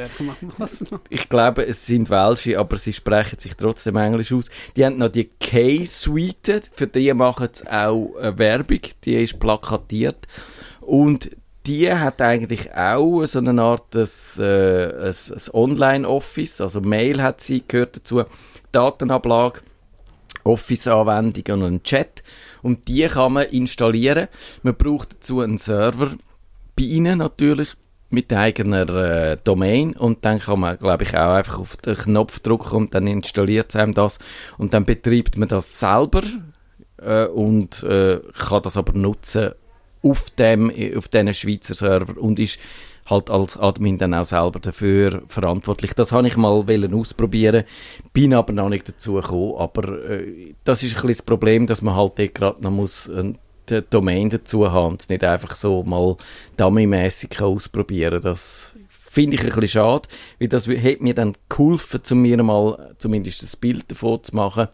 Ich 1.10 1.28
glaube, 1.28 1.66
es 1.68 1.86
sind 1.86 2.10
Welsche, 2.10 2.58
aber 2.58 2.78
sie 2.78 2.94
sprechen 2.94 3.38
sich 3.38 3.56
trotzdem 3.56 3.98
Englisch 3.98 4.32
aus. 4.32 4.50
Die 4.76 4.86
haben 4.86 4.98
noch 4.98 5.10
die 5.10 5.26
K-Suite, 5.26 6.70
für 6.74 6.88
die 6.88 7.14
machen 7.14 7.50
sie 7.52 7.68
auch 7.70 8.16
äh, 8.18 8.38
Werbung, 8.38 8.80
die 9.04 9.16
ist 9.16 9.40
plakatiert. 9.40 10.26
Und 10.80 11.32
die 11.66 11.92
hat 11.94 12.22
eigentlich 12.22 12.74
auch 12.74 13.26
so 13.26 13.40
eine 13.40 13.62
Art 13.62 13.94
des, 13.94 14.40
äh, 14.40 15.10
ein, 15.10 15.14
ein 15.14 15.54
Online-Office, 15.54 16.62
also 16.62 16.82
Mail 16.82 17.22
hat 17.22 17.42
sie, 17.42 17.64
gehört 17.68 17.98
dazu, 17.98 18.24
Datenablage, 18.72 19.62
Office-Anwendungen 20.46 21.62
und 21.62 21.68
einen 21.68 21.84
Chat. 21.84 22.24
Und 22.62 22.88
die 22.88 23.08
kann 23.08 23.34
man 23.34 23.48
installieren. 23.48 24.28
Man 24.62 24.76
braucht 24.76 25.14
dazu 25.14 25.42
einen 25.42 25.58
Server 25.58 26.16
bei 26.76 26.84
Ihnen 26.84 27.20
natürlich 27.20 27.76
mit 28.14 28.32
eigener 28.32 28.88
äh, 28.90 29.38
Domain 29.44 29.94
und 29.94 30.24
dann 30.24 30.40
kann 30.40 30.60
man, 30.60 30.78
glaube 30.78 31.04
ich, 31.04 31.18
auch 31.18 31.34
einfach 31.34 31.60
auf 31.60 31.76
den 31.78 31.96
Knopf 31.96 32.40
drücken 32.40 32.76
und 32.76 32.96
dann 32.96 33.08
installiert 33.08 33.70
es 33.70 33.76
einem 33.76 33.94
das 33.94 34.20
und 34.58 34.74
dann 34.74 34.86
betreibt 34.86 35.38
man 35.38 35.50
das 35.50 35.80
selber 35.80 36.22
äh, 37.02 37.26
und 37.26 37.84
äh, 37.84 38.20
kann 38.38 38.62
das 38.62 38.78
aber 38.78 38.94
nutzen 38.94 39.52
auf 40.04 40.30
dem 40.32 40.72
auf 40.96 41.08
diesen 41.08 41.34
Schweizer 41.34 41.74
Server 41.74 42.22
und 42.22 42.40
ist 42.40 42.60
halt 43.06 43.30
als 43.30 43.58
Admin 43.58 43.98
dann 43.98 44.14
auch 44.14 44.26
selber 44.26 44.60
dafür 44.60 45.24
verantwortlich. 45.28 45.94
Das 45.94 46.12
habe 46.12 46.28
ich 46.28 46.38
mal 46.38 46.68
wollen 46.68 46.94
ausprobieren, 46.94 47.66
bin 48.14 48.34
aber 48.34 48.54
noch 48.54 48.70
nicht 48.70 48.88
dazu 48.88 49.16
gekommen, 49.16 49.56
aber 49.58 50.10
äh, 50.10 50.54
das 50.64 50.84
ist 50.84 50.92
ein 50.92 51.08
bisschen 51.08 51.10
das 51.10 51.22
Problem, 51.24 51.68
dass 51.68 51.82
man 51.82 51.96
halt 51.96 52.34
gerade 52.34 52.62
noch 52.62 52.72
muss 52.72 53.08
äh, 53.08 53.34
die 53.70 53.82
Domain 53.90 54.30
dazu 54.30 54.72
haben 54.72 54.94
und 54.94 55.02
es 55.02 55.10
nicht 55.10 55.24
einfach 55.24 55.56
so 55.56 55.84
mal 55.84 56.18
dummy-mässig 56.58 57.42
ausprobieren 57.42 58.22
Das 58.22 58.76
finde 58.90 59.36
ich 59.36 59.42
ein 59.42 59.48
bisschen 59.48 59.68
schade, 59.68 60.10
weil 60.40 60.48
das 60.48 60.68
hat 60.68 61.02
mir 61.02 61.14
dann 61.14 61.34
geholfen, 61.50 62.02
um 62.12 62.22
mir 62.22 62.42
mal 62.42 62.96
zumindest 62.98 63.44
ein 63.44 63.60
Bild 63.60 63.90
davon 63.92 64.24
zu 64.24 64.36
machen. 64.36 64.68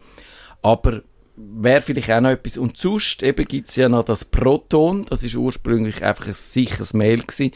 Aber 0.62 1.02
wäre 1.40 1.82
vielleicht 1.82 2.12
auch 2.12 2.22
noch 2.22 2.30
etwas. 2.30 2.58
Und 2.58 2.78
sonst 2.78 3.24
eben 3.24 3.46
gibt 3.46 3.68
es 3.68 3.76
ja 3.76 3.90
noch 3.90 4.04
das 4.04 4.26
Proton, 4.26 5.06
das 5.10 5.24
ist 5.24 5.36
ursprünglich 5.36 6.04
einfach 6.04 6.28
ein 6.28 6.34
sicheres 6.34 6.94
Mail 6.94 7.22
gewesen. 7.22 7.52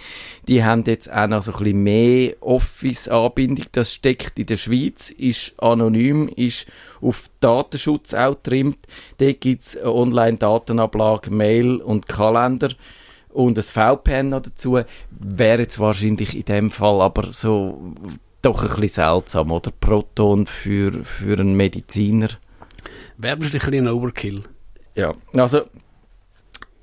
Die 0.48 0.63
haben 0.63 0.84
jetzt 0.86 1.12
auch 1.12 1.28
noch 1.28 1.41
so 1.41 1.52
ein 1.54 1.63
bisschen 1.63 1.84
mehr 1.84 2.36
Office-Anbindung. 2.41 3.65
Das 3.72 3.93
steckt 3.93 4.39
in 4.39 4.46
der 4.46 4.58
Schweiz, 4.58 5.10
ist 5.10 5.54
anonym, 5.58 6.30
ist 6.30 6.67
auf 7.02 7.30
Datenschutz 7.39 8.13
auch 8.13 8.36
trimmt. 8.36 8.80
Dort 9.17 9.41
gibt 9.41 9.62
es 9.62 9.78
Online-Datenablage, 9.84 11.32
Mail 11.32 11.78
und 11.78 12.08
Kalender 12.08 12.69
und 13.30 13.58
ein 13.58 13.63
VPN 13.63 14.30
noch 14.30 14.41
dazu. 14.41 14.80
Wäre 15.10 15.62
jetzt 15.62 15.80
wahrscheinlich 15.80 16.36
in 16.36 16.46
dem 16.46 16.72
Fall 16.72 17.02
aber 17.02 17.32
so 17.32 17.93
doch 18.41 18.62
ein 18.62 18.67
bisschen 18.67 19.04
seltsam, 19.04 19.52
oder? 19.52 19.72
Proton 19.72 20.46
für, 20.46 20.91
für 21.04 21.39
einen 21.39 21.56
Mediziner. 21.56 22.30
Wäre 23.24 23.38
wahrscheinlich 23.40 23.64
ein 23.64 23.72
bisschen 23.72 23.88
Overkill. 23.88 24.44
Ja, 24.96 25.16
also 25.34 25.62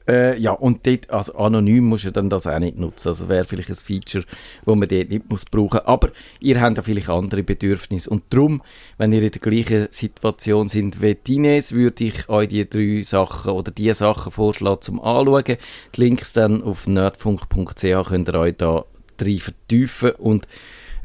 äh, 0.09 0.38
ja, 0.38 0.53
und 0.53 0.87
dort, 0.87 1.11
also 1.11 1.35
anonym 1.35 1.85
musst 1.85 2.05
du 2.05 2.11
dann 2.11 2.29
das 2.29 2.46
auch 2.46 2.59
nicht 2.59 2.79
nutzen. 2.79 3.09
Also 3.09 3.29
wäre 3.29 3.44
vielleicht 3.44 3.68
ein 3.68 3.76
Feature, 3.76 4.24
wo 4.64 4.74
man 4.74 4.88
dort 4.88 5.11
nicht 5.11 5.31
muss 5.31 5.44
brauchen. 5.44 5.81
Aber 5.85 6.11
ihr 6.40 6.61
habt 6.61 6.79
ja 6.79 6.83
vielleicht 6.83 7.09
andere 7.09 7.42
Bedürfnisse. 7.42 8.11
Und 8.11 8.24
darum, 8.31 8.62
wenn 8.98 9.12
ihr 9.12 9.22
in 9.22 9.31
der 9.31 9.40
gleichen 9.40 9.88
Situation 9.90 10.66
sind 10.66 11.00
wie 11.00 11.14
Dines, 11.14 11.72
würde 11.74 12.05
ich 12.05 12.29
euch 12.29 12.48
die 12.48 12.68
drei 12.68 13.03
Sachen 13.03 13.53
oder 13.53 13.70
die 13.70 13.92
Sachen 13.92 14.33
vorschlagen 14.33 14.81
zum 14.81 15.00
Anschauen. 15.00 15.44
Die 15.94 16.00
Links 16.00 16.33
dann 16.33 16.62
auf 16.62 16.87
nerdfunk.ch 16.88 18.09
könnt 18.09 18.29
ihr 18.29 18.35
euch 18.35 18.57
da 18.57 18.85
drin 19.16 19.38
vertiefen 19.38 20.12
und 20.12 20.48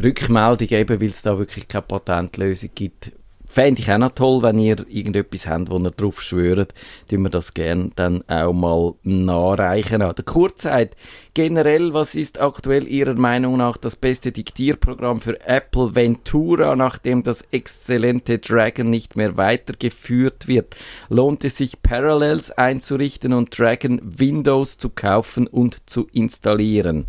Rückmeldung 0.02 0.70
eben, 0.70 1.02
weil 1.02 1.10
es 1.10 1.22
da 1.22 1.38
wirklich 1.38 1.68
keine 1.68 1.84
Patentlösung 1.84 2.70
gibt, 2.74 3.12
Fände 3.56 3.80
ich 3.80 3.90
auch 3.90 3.98
noch 3.98 4.10
toll, 4.10 4.44
wenn 4.44 4.60
ihr 4.60 4.86
irgendetwas 4.90 5.48
habt, 5.48 5.70
wo 5.70 5.80
ihr 5.80 5.92
drauf 5.92 6.22
schwört, 6.22 6.74
tun 7.10 7.22
wir 7.22 7.30
das 7.30 7.54
gerne 7.54 7.90
dann 7.96 8.22
auch 8.28 8.52
mal 8.52 8.96
nachreichen. 9.04 10.02
Der 10.02 10.26
Kurzzeit 10.26 10.98
generell, 11.34 11.94
was 11.94 12.16
ist 12.16 12.42
aktuell 12.42 12.86
Ihrer 12.86 13.14
Meinung 13.14 13.56
nach 13.56 13.78
das 13.78 13.96
beste 13.96 14.34
Diktierprogramm 14.34 15.22
für 15.22 15.40
Apple 15.48 15.96
Ventura, 15.96 16.76
nachdem 16.76 17.24
das 17.24 17.44
exzellente 17.52 18.40
Dragon 18.40 18.90
nicht 18.90 19.16
mehr 19.16 19.38
weitergeführt 19.38 20.50
wird? 20.50 20.76
Lohnt 21.08 21.46
es 21.46 21.56
sich 21.56 21.82
Parallels 21.82 22.52
einzurichten 22.52 23.32
und 23.32 23.58
Dragon 23.58 24.02
Windows 24.04 24.78
zu 24.78 24.90
kaufen 24.90 25.48
und 25.48 25.90
zu 25.90 26.08
installieren? 26.12 27.06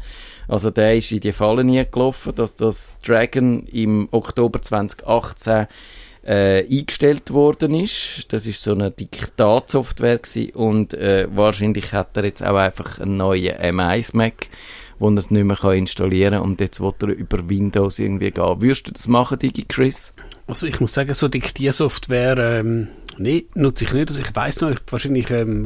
Also 0.46 0.70
der 0.70 0.94
ist 0.94 1.10
in 1.10 1.18
die 1.18 1.32
Falle 1.32 1.64
nie 1.64 1.84
gelaufen, 1.90 2.32
dass 2.36 2.54
das 2.54 2.98
Dragon 3.04 3.66
im 3.66 4.08
Oktober 4.12 4.62
2018 4.62 5.66
äh, 6.26 6.66
eingestellt 6.68 7.30
worden 7.32 7.74
ist. 7.74 8.26
Das 8.28 8.46
ist 8.46 8.62
so 8.62 8.72
eine 8.72 8.90
Diktatsoftware 8.90 10.18
gewesen 10.18 10.50
und 10.54 10.92
äh, 10.94 11.28
wahrscheinlich 11.30 11.92
hat 11.92 12.16
er 12.16 12.24
jetzt 12.24 12.44
auch 12.44 12.56
einfach 12.56 12.98
einen 12.98 13.16
neuen 13.18 13.54
M1 13.54 14.16
Mac, 14.16 14.48
wo 14.98 15.08
er 15.08 15.16
es 15.18 15.30
nicht 15.30 15.44
mehr 15.44 15.56
kann 15.56 15.76
installieren 15.76 16.34
kann 16.34 16.42
und 16.42 16.60
jetzt 16.60 16.80
will 16.80 16.92
er 17.00 17.08
über 17.08 17.48
Windows 17.48 17.98
irgendwie 18.00 18.32
gehen. 18.32 18.60
Würdest 18.60 18.88
du 18.88 18.92
das 18.92 19.06
machen, 19.06 19.38
Digi 19.38 19.64
Chris? 19.68 20.12
Also 20.48 20.66
ich 20.66 20.80
muss 20.80 20.94
sagen, 20.94 21.14
so 21.14 21.28
Diktiersoftware, 21.28 22.58
ähm, 22.60 22.88
nee, 23.18 23.46
nutze 23.54 23.84
ich 23.84 23.92
nicht. 23.92 24.08
Also 24.08 24.20
ich 24.20 24.34
weiss 24.34 24.60
noch, 24.60 24.70
ich 24.70 24.78
wahrscheinlich, 24.90 25.30
ähm, 25.30 25.64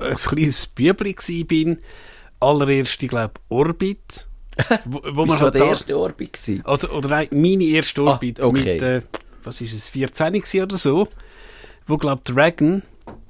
als 0.00 0.26
ich 0.26 0.30
ein 0.30 0.36
kleines 0.36 0.66
Bübli 0.66 1.14
war, 1.16 1.76
allererst, 2.40 3.02
ich 3.02 3.08
glaube, 3.08 3.34
Orbit. 3.48 4.28
wo, 4.84 5.00
wo 5.02 5.26
man 5.26 5.26
Bist 5.26 5.40
du 5.40 5.44
halt 5.44 5.54
der 5.54 5.66
erste 5.66 5.98
Orbit 5.98 6.32
gewesen? 6.34 6.62
Also, 6.64 6.90
oder 6.90 7.08
nein, 7.08 7.28
meine 7.32 7.64
erste 7.64 8.02
Ah, 8.02 8.12
Orbit 8.12 8.44
okay. 8.44 8.74
mit, 8.74 8.82
äh, 8.82 9.00
was 9.44 9.60
ist 9.60 9.72
es, 9.74 9.88
14 9.88 10.32
gewesen 10.32 10.62
oder 10.62 10.76
so, 10.76 11.08
wo, 11.86 11.96
glaub 11.96 12.24
Dragon 12.24 12.82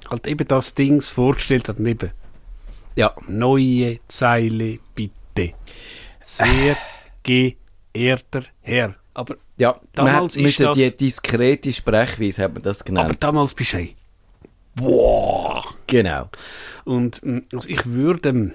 halt 0.09 0.27
eben 0.27 0.47
das 0.47 0.73
Dings 0.75 1.09
vorgestellt 1.09 1.67
hat, 1.69 1.79
und 1.79 1.87
eben, 1.87 2.11
Ja. 2.95 3.13
neue 3.27 3.99
Zeile 4.07 4.79
bitte. 4.93 5.53
Sehr 6.21 6.77
geehrter 7.23 8.43
Herr. 8.61 8.95
Aber, 9.13 9.35
Ja, 9.57 9.79
Damals 9.93 10.35
man 10.35 10.45
ist 10.45 10.59
das- 10.59 10.75
die 10.75 10.91
diskrete 10.95 11.71
Sprechweise, 11.71 12.43
hat 12.43 12.53
man 12.53 12.63
das 12.63 12.83
genannt. 12.83 13.09
aber 13.09 13.15
damals 13.17 13.53
bist 13.53 13.73
du 13.73 13.77
hey, 13.77 13.95
boah. 14.75 15.63
genau. 15.87 16.29
Und 16.83 17.21
mm, 17.23 17.39
also 17.53 17.69
ich 17.69 17.85
würde 17.85 18.29
ähm, 18.29 18.51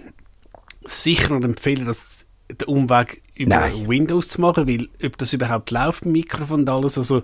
sicher 0.82 1.30
noch 1.38 1.44
empfehlen, 1.44 1.86
dass 1.86 2.26
den 2.50 2.68
Umweg 2.68 3.22
über 3.40 3.56
Nein. 3.56 3.88
Windows 3.88 4.28
zu 4.28 4.40
machen, 4.40 4.68
weil 4.68 4.88
ob 5.02 5.16
das 5.16 5.32
überhaupt 5.32 5.70
läuft, 5.70 6.04
mit 6.04 6.12
Mikrofon 6.12 6.60
und 6.60 6.70
alles, 6.70 6.98
also 6.98 7.22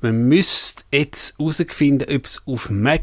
man 0.00 0.28
müsste 0.28 0.82
jetzt 0.92 1.38
herausfinden, 1.38 2.12
ob 2.12 2.26
es 2.26 2.42
auf 2.46 2.70
Mac 2.70 3.02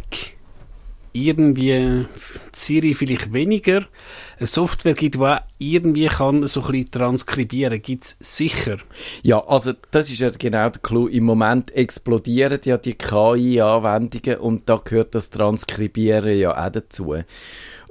irgendwie 1.14 2.06
Siri 2.54 2.94
vielleicht 2.94 3.34
weniger 3.34 3.86
eine 4.38 4.48
Software 4.48 4.94
gibt, 4.94 5.16
die 5.16 5.20
auch 5.20 5.40
irgendwie 5.60 6.08
kann 6.08 6.48
so 6.48 6.62
ein 6.62 6.72
bisschen 6.72 6.92
transkribieren. 6.92 7.82
Gibt 7.82 8.06
es 8.06 8.18
sicher. 8.20 8.78
Ja, 9.22 9.46
also 9.46 9.74
das 9.92 10.10
ist 10.10 10.20
ja 10.20 10.30
genau 10.30 10.70
der 10.70 10.82
Clou. 10.82 11.08
Im 11.08 11.26
Moment 11.26 11.72
explodieren 11.76 12.60
ja 12.64 12.78
die 12.78 12.94
KI-Anwendungen 12.94 14.40
und 14.40 14.70
da 14.70 14.82
gehört 14.84 15.16
das 15.16 15.30
Transkribieren 15.30 16.38
ja 16.38 16.52
auch 16.66 16.72
dazu. 16.72 17.16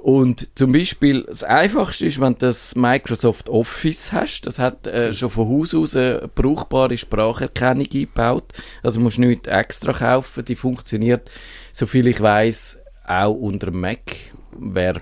Und 0.01 0.49
zum 0.55 0.71
Beispiel, 0.71 1.23
das 1.27 1.43
Einfachste 1.43 2.07
ist, 2.07 2.19
wenn 2.19 2.33
du 2.33 2.39
das 2.39 2.73
Microsoft 2.73 3.49
Office 3.49 4.11
hast, 4.11 4.41
das 4.41 4.57
hat 4.57 4.87
äh, 4.87 5.13
schon 5.13 5.29
von 5.29 5.47
Haus 5.47 5.75
aus 5.75 5.95
eine 5.95 6.27
brauchbare 6.33 6.97
Spracherkennung 6.97 7.85
eingebaut. 7.85 8.51
Also 8.81 8.99
musst 8.99 9.17
du 9.17 9.21
nichts 9.21 9.47
extra 9.47 9.93
kaufen, 9.93 10.43
die 10.43 10.55
funktioniert, 10.55 11.29
soviel 11.71 12.07
ich 12.07 12.19
weiß, 12.19 12.79
auch 13.05 13.33
unter 13.33 13.69
Mac. 13.69 13.99
Wer 14.57 15.01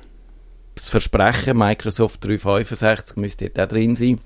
das 0.75 0.89
Versprechen, 0.89 1.57
Microsoft 1.57 2.25
365 2.25 3.15
müsste 3.15 3.49
auch 3.57 3.67
drin 3.67 3.95
sein. 3.95 4.19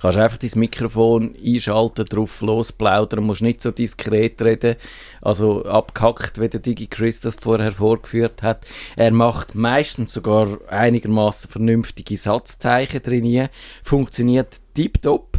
Kannst 0.00 0.18
einfach 0.18 0.38
dein 0.38 0.50
Mikrofon 0.56 1.34
einschalten, 1.44 2.04
drauf 2.06 2.40
losplaudern, 2.40 3.24
musst 3.24 3.42
nicht 3.42 3.62
so 3.62 3.70
diskret 3.70 4.40
reden, 4.42 4.76
also 5.20 5.64
abgehackt, 5.64 6.40
wie 6.40 6.48
der 6.48 6.60
Digi 6.60 6.86
Chris 6.86 7.20
das 7.20 7.36
vorher 7.36 7.72
vorgeführt 7.72 8.42
hat. 8.42 8.66
Er 8.96 9.12
macht 9.12 9.54
meistens 9.54 10.12
sogar 10.12 10.58
einigermaßen 10.68 11.50
vernünftige 11.50 12.16
Satzzeichen 12.16 13.02
drin, 13.02 13.48
funktioniert 13.84 14.60
tiptop. 14.74 15.38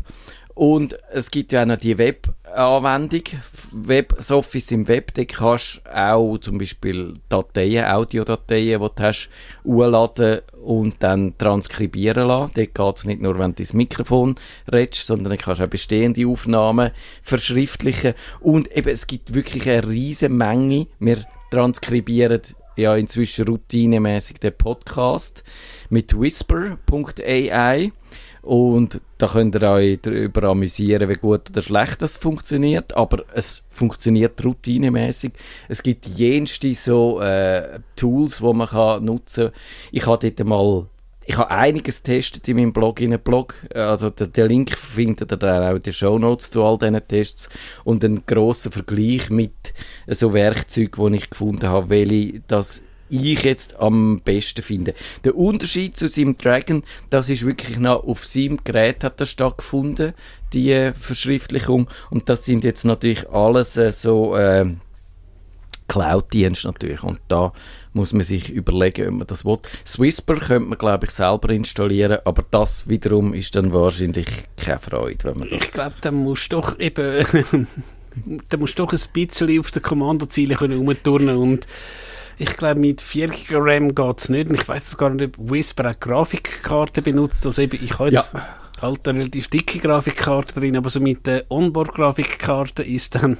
Und 0.55 0.97
es 1.11 1.31
gibt 1.31 1.51
ja 1.51 1.63
auch 1.63 1.67
noch 1.67 1.77
die 1.77 1.97
Web-Anwendung, 2.53 3.23
WebOffice 3.71 4.71
im 4.71 4.87
Web, 4.87 5.13
da 5.15 5.25
kannst 5.25 5.81
du 5.83 5.95
auch 5.95 6.37
zum 6.37 6.59
Beispiel 6.59 7.15
Dateien, 7.27 7.85
Audiodateien, 7.85 8.79
die 8.79 8.87
du 8.95 9.03
hast, 9.03 9.29
hochladen 9.65 10.41
und 10.63 10.95
dann 10.99 11.35
transkribieren 11.37 12.27
lassen. 12.27 12.51
Dort 12.53 12.75
geht 12.75 12.97
es 12.97 13.05
nicht 13.05 13.21
nur, 13.21 13.39
wenn 13.39 13.55
du 13.55 13.63
ins 13.63 13.73
Mikrofon 13.73 14.35
redest, 14.71 15.07
sondern 15.07 15.31
dann 15.31 15.39
kannst 15.39 15.61
du 15.61 15.65
auch 15.65 15.69
bestehende 15.69 16.27
Aufnahmen 16.27 16.91
verschriftlichen. 17.23 18.13
Und 18.39 18.71
eben, 18.71 18.89
es 18.89 19.07
gibt 19.07 19.33
wirklich 19.33 19.67
eine 19.67 19.87
riesige 19.87 20.31
Menge. 20.31 20.87
Wir 20.99 21.25
transkribieren 21.49 22.41
ja 22.75 22.95
inzwischen 22.95 23.47
routinemäßig 23.47 24.39
den 24.39 24.55
Podcast 24.55 25.43
mit 25.89 26.19
whisper.ai. 26.19 27.91
Und 28.43 29.01
da 29.19 29.27
könnt 29.27 29.55
ihr 29.55 29.63
euch 29.63 29.99
darüber 30.01 30.49
amüsieren, 30.49 31.07
wie 31.07 31.13
gut 31.13 31.49
oder 31.49 31.61
schlecht 31.61 32.01
das 32.01 32.17
funktioniert. 32.17 32.95
Aber 32.95 33.23
es 33.33 33.63
funktioniert 33.69 34.43
routinemäßig. 34.43 35.31
Es 35.69 35.81
gibt 35.81 36.05
jenste 36.05 36.73
so 36.73 37.21
äh, 37.21 37.79
Tools, 37.95 38.39
die 38.39 38.53
man 38.53 38.67
kann 38.67 39.05
nutzen 39.05 39.45
kann. 39.51 39.61
Ich 39.91 40.05
habe 40.05 40.29
dort 40.29 40.47
mal 40.47 40.87
ich 41.25 41.37
habe 41.37 41.51
einiges 41.51 42.03
getestet 42.03 42.47
in 42.49 42.57
meinem 42.57 42.73
Blog, 42.73 42.99
in 42.99 43.13
einem 43.13 43.21
Blog. 43.21 43.55
Also 43.73 44.09
den, 44.09 44.33
den 44.33 44.47
Link 44.47 44.77
findet 44.77 45.31
ihr 45.31 45.37
dann 45.37 45.63
auch 45.63 45.75
in 45.75 45.81
den 45.81 45.93
Shownotes 45.93 46.49
zu 46.49 46.63
all 46.63 46.77
diesen 46.77 47.07
Tests 47.07 47.49
und 47.85 48.03
einen 48.03 48.25
grossen 48.25 48.73
Vergleich 48.73 49.29
mit 49.29 49.73
so 50.07 50.33
Werkzeugen, 50.33 51.13
die 51.13 51.17
ich 51.19 51.29
gefunden 51.29 51.69
habe, 51.69 51.89
welche 51.89 52.41
das 52.47 52.83
ich 53.13 53.43
jetzt 53.43 53.79
am 53.79 54.21
besten 54.23 54.63
finde. 54.63 54.93
Der 55.23 55.35
Unterschied 55.35 55.95
zu 55.97 56.07
seinem 56.07 56.37
Dragon, 56.37 56.83
das 57.09 57.29
ist 57.29 57.45
wirklich 57.45 57.77
noch 57.77 58.03
auf 58.03 58.25
seinem 58.25 58.59
Gerät 58.63 59.03
hat 59.03 59.21
das 59.21 59.29
stattgefunden, 59.29 60.13
die 60.53 60.91
Verschriftlichung. 60.99 61.87
Und 62.09 62.29
das 62.29 62.45
sind 62.45 62.63
jetzt 62.63 62.85
natürlich 62.85 63.29
alles 63.29 63.77
äh, 63.77 63.91
so 63.91 64.35
äh, 64.35 64.65
Cloud-Dienste 65.87 66.67
natürlich. 66.67 67.03
Und 67.03 67.19
da 67.27 67.53
muss 67.93 68.13
man 68.13 68.23
sich 68.23 68.49
überlegen, 68.49 69.07
ob 69.09 69.13
man 69.13 69.27
das 69.27 69.45
will. 69.45 69.59
Swisper 69.85 70.35
könnte 70.35 70.69
man, 70.69 70.77
glaube 70.77 71.05
ich, 71.05 71.11
selber 71.11 71.49
installieren, 71.49 72.19
aber 72.25 72.43
das 72.49 72.87
wiederum 72.87 73.33
ist 73.33 73.55
dann 73.55 73.71
wahrscheinlich 73.73 74.27
keine 74.57 74.79
Freude, 74.79 75.23
wenn 75.23 75.39
man 75.39 75.49
das... 75.49 75.65
Ich 75.65 75.71
glaube, 75.71 75.95
dann 76.01 76.15
musst 76.15 76.51
du 76.51 76.57
doch 76.57 76.79
eben, 76.79 77.25
dann 78.49 78.59
musst 78.59 78.79
du 78.79 78.83
doch 78.83 78.93
ein 78.93 78.99
bisschen 79.13 79.59
auf 79.59 79.71
der 79.71 79.81
Kommandoziele 79.81 80.55
können 80.55 80.79
rumturnen 80.79 81.37
und 81.37 81.67
ich 82.37 82.55
glaube, 82.57 82.79
mit 82.79 83.01
4 83.01 83.27
GB 83.27 83.55
RAM 83.55 83.95
geht 83.95 84.19
es 84.19 84.29
nicht. 84.29 84.49
Und 84.49 84.59
ich 84.59 84.67
weiß 84.67 84.97
gar 84.97 85.09
nicht, 85.09 85.37
ob 85.37 85.51
Whisper 85.51 85.91
auch 85.91 85.99
Grafikkarten 85.99 87.03
benutzt. 87.03 87.45
Also 87.45 87.61
eben, 87.61 87.83
ich 87.83 87.97
habe 87.99 88.11
jetzt 88.11 88.35
halt 88.81 89.07
eine 89.07 89.19
relativ 89.19 89.47
dicke 89.47 89.79
Grafikkarte 89.79 90.59
drin, 90.59 90.77
aber 90.77 90.89
so 90.89 90.99
mit 90.99 91.25
der 91.25 91.45
Onboard-Grafikkarte 91.49 92.83
ist 92.83 93.15
dann 93.15 93.37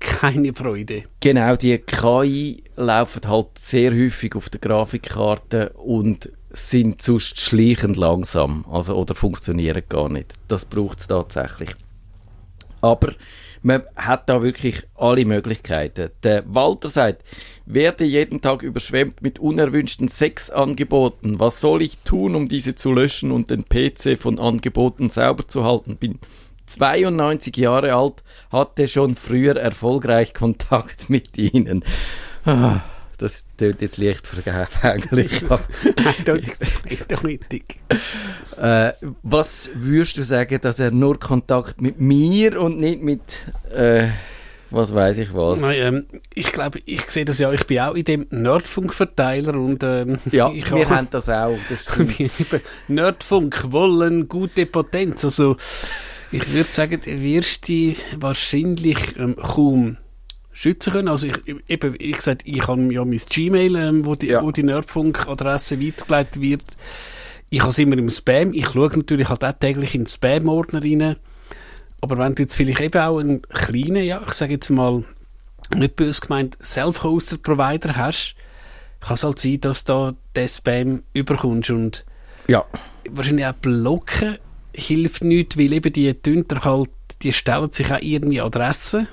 keine 0.00 0.52
Freude. 0.52 1.04
Genau, 1.20 1.56
die 1.56 1.78
KI 1.78 2.64
laufen 2.76 3.20
halt 3.28 3.58
sehr 3.58 3.92
häufig 3.92 4.34
auf 4.34 4.48
der 4.48 4.60
Grafikkarte 4.60 5.70
und 5.74 6.30
sind 6.50 7.00
sonst 7.00 7.40
schleichend 7.40 7.96
langsam, 7.96 8.64
also 8.70 8.96
oder 8.96 9.14
funktionieren 9.14 9.82
gar 9.88 10.08
nicht. 10.08 10.34
Das 10.48 10.64
braucht 10.64 10.98
es 11.00 11.06
tatsächlich. 11.06 11.70
Aber 12.80 13.12
man 13.62 13.82
hat 13.96 14.28
da 14.28 14.42
wirklich 14.42 14.82
alle 14.96 15.24
Möglichkeiten. 15.24 16.10
Der 16.22 16.44
Walter 16.46 16.88
sagt, 16.88 17.22
werde 17.64 18.04
jeden 18.04 18.40
Tag 18.40 18.62
überschwemmt 18.62 19.22
mit 19.22 19.38
unerwünschten 19.38 20.08
Sexangeboten. 20.08 21.38
Was 21.38 21.60
soll 21.60 21.82
ich 21.82 21.98
tun, 21.98 22.34
um 22.34 22.48
diese 22.48 22.74
zu 22.74 22.92
löschen 22.92 23.30
und 23.30 23.50
den 23.50 23.64
PC 23.64 24.18
von 24.18 24.38
Angeboten 24.38 25.08
sauber 25.08 25.46
zu 25.46 25.64
halten? 25.64 25.96
Bin 25.96 26.18
92 26.66 27.56
Jahre 27.56 27.94
alt, 27.94 28.22
hatte 28.50 28.88
schon 28.88 29.14
früher 29.14 29.56
erfolgreich 29.56 30.34
Kontakt 30.42 31.08
mit 31.08 31.38
ihnen. 31.38 31.84
Das 33.18 33.44
tönt 33.56 33.80
jetzt 33.80 33.98
leicht 33.98 34.26
vergänglich. 34.26 35.44
doch 35.48 35.60
nicht 37.22 37.44
äh, 38.60 38.92
was 39.22 39.70
würdest 39.74 40.16
du 40.16 40.24
sagen, 40.24 40.58
dass 40.60 40.78
er 40.78 40.90
nur 40.92 41.18
Kontakt 41.18 41.80
mit 41.80 42.00
mir 42.00 42.60
und 42.60 42.78
nicht 42.78 43.02
mit, 43.02 43.20
äh, 43.74 44.08
was 44.70 44.94
weiß 44.94 45.18
ich 45.18 45.34
was? 45.34 45.60
Nein, 45.60 45.76
ähm, 45.78 46.06
ich 46.34 46.52
glaube, 46.52 46.80
ich 46.84 47.02
sehe 47.10 47.24
das 47.24 47.38
ja, 47.38 47.52
ich 47.52 47.66
bin 47.66 47.80
auch 47.80 47.94
in 47.94 48.04
dem 48.04 48.26
Nerdfunk-Verteiler 48.30 49.54
und 49.54 49.82
ähm, 49.84 50.18
Ja, 50.32 50.50
ich 50.50 50.70
wir 50.70 50.84
habe- 50.86 50.96
haben 50.96 51.08
das 51.10 51.28
auch. 51.28 51.58
Das 51.68 51.84
Nerdfunk 52.88 53.70
wollen 53.72 54.28
gute 54.28 54.66
Potenz. 54.66 55.24
Also, 55.24 55.56
Ich 56.30 56.50
würde 56.52 56.72
sagen, 56.72 57.00
du 57.04 57.20
wirst 57.20 57.68
dich 57.68 57.98
wahrscheinlich 58.16 59.16
ähm, 59.18 59.36
kaum 59.36 59.98
schützen 60.52 60.92
können. 60.92 61.08
Also 61.08 61.28
ich, 61.28 61.34
eben, 61.68 61.94
ich 61.98 62.16
gesagt, 62.16 62.42
ich 62.44 62.66
habe 62.66 62.82
ja 62.92 63.04
mein 63.04 63.18
Gmail, 63.28 63.76
ähm, 63.76 64.04
wo 64.06 64.14
die, 64.14 64.28
Ja. 64.28 64.42
wo 64.42 64.50
die 64.50 64.62
Nerdfunk-Adresse 64.62 65.80
weitergeleitet 65.80 66.40
wird. 66.40 66.62
Ich 67.50 67.60
habe 67.60 67.70
es 67.70 67.78
immer 67.78 67.96
im 67.98 68.08
Spam. 68.10 68.52
Ich 68.54 68.68
schaue 68.68 68.96
natürlich 68.96 69.28
halt 69.28 69.44
auch 69.44 69.52
täglich 69.52 69.94
in 69.94 70.02
den 70.02 70.06
Spam-Ordner 70.06 70.82
rein. 70.82 71.16
Aber 72.00 72.16
wenn 72.18 72.34
du 72.34 72.42
jetzt 72.42 72.54
vielleicht 72.54 72.80
eben 72.80 73.00
auch 73.00 73.18
einen 73.18 73.42
kleinen, 73.42 74.04
ja, 74.04 74.20
ich 74.26 74.32
sage 74.32 74.54
jetzt 74.54 74.70
mal, 74.70 75.04
nicht 75.74 75.96
böse 75.96 76.20
gemeint, 76.20 76.56
Self-Hosted-Provider 76.62 77.96
hast, 77.96 78.34
kann 79.00 79.14
es 79.14 79.24
halt 79.24 79.38
sein, 79.38 79.60
dass 79.60 79.84
da 79.84 80.14
den 80.36 80.48
Spam 80.48 81.02
überkommst 81.12 81.70
und 81.70 82.04
Ja. 82.48 82.64
wahrscheinlich 83.10 83.46
auch 83.46 83.52
blocken 83.54 84.38
hilft 84.74 85.22
nichts, 85.24 85.58
weil 85.58 85.72
eben 85.72 85.92
die 85.92 86.12
Tünter 86.14 86.64
halt, 86.64 86.90
die 87.22 87.32
stellen 87.32 87.70
sich 87.70 87.92
auch 87.92 87.98
irgendwie 88.00 88.40
Adressen. 88.40 89.06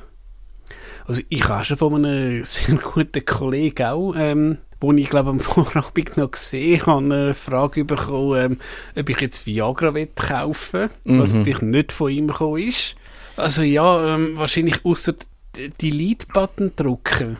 Also 1.09 1.23
ich 1.27 1.49
habe 1.49 1.63
schon 1.65 1.77
von 1.77 2.05
einem 2.05 2.45
sehr 2.45 2.75
guten 2.93 3.25
Kollegen 3.25 3.83
auch, 3.87 4.13
ähm, 4.15 4.59
wo 4.79 4.93
ich 4.93 5.09
glaube 5.09 5.31
am 5.31 5.39
Vorabend 5.39 6.17
noch 6.17 6.29
gesehen 6.29 6.85
habe, 6.85 7.03
eine 7.03 7.33
Frage 7.33 7.83
bekommen, 7.83 8.51
ähm, 8.53 8.57
ob 8.95 9.09
ich 9.09 9.19
jetzt 9.19 9.47
Viagra 9.47 9.93
will 9.95 10.07
kaufen 10.15 10.89
was 11.03 11.33
Mhm. 11.33 11.39
natürlich 11.39 11.61
nicht 11.61 11.91
von 11.91 12.11
ihm 12.11 12.27
gekommen 12.27 12.61
ist. 12.61 12.95
Also 13.37 13.63
ja, 13.63 14.13
ähm, 14.15 14.33
wahrscheinlich 14.37 14.85
außer 14.85 15.15
die 15.55 15.69
Delete-Button 15.69 16.73
drücken. 16.75 17.37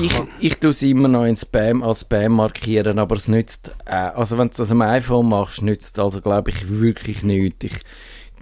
Ich, 0.00 0.12
ich 0.40 0.56
tue 0.58 0.70
es 0.70 0.82
immer 0.82 1.08
noch 1.08 1.24
in 1.24 1.36
Spam 1.36 1.82
als 1.82 2.00
Spam 2.00 2.32
markieren, 2.32 2.98
aber 2.98 3.16
es 3.16 3.28
nützt, 3.28 3.70
äh, 3.84 3.90
also 3.94 4.38
wenn 4.38 4.48
du 4.48 4.54
das 4.56 4.70
am 4.70 4.80
iPhone 4.82 5.28
machst, 5.28 5.60
nützt 5.60 5.98
also 5.98 6.20
glaube 6.22 6.50
ich 6.50 6.68
wirklich 6.70 7.22
nichts. 7.22 7.64
Ich, 7.64 7.72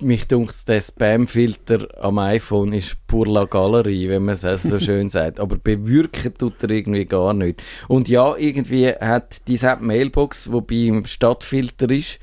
mich 0.00 0.26
dunkt 0.26 0.68
der 0.68 0.80
Spam-Filter 0.80 1.88
am 2.02 2.18
iPhone 2.18 2.72
ist 2.72 2.96
pur 3.06 3.26
la 3.26 3.44
Galerie, 3.44 4.08
wenn 4.08 4.24
man 4.24 4.34
es 4.34 4.62
so 4.62 4.80
schön 4.80 5.08
sagt. 5.10 5.38
Aber 5.38 5.56
bewirken 5.56 6.34
tut 6.36 6.62
er 6.62 6.70
irgendwie 6.70 7.04
gar 7.04 7.34
nicht. 7.34 7.62
Und 7.88 8.08
ja, 8.08 8.36
irgendwie 8.36 8.88
hat 8.88 9.46
diese 9.46 9.76
Mailbox, 9.80 10.50
wo 10.50 10.60
beim 10.60 11.04
Stadtfilter 11.04 11.90
ist, 11.90 12.18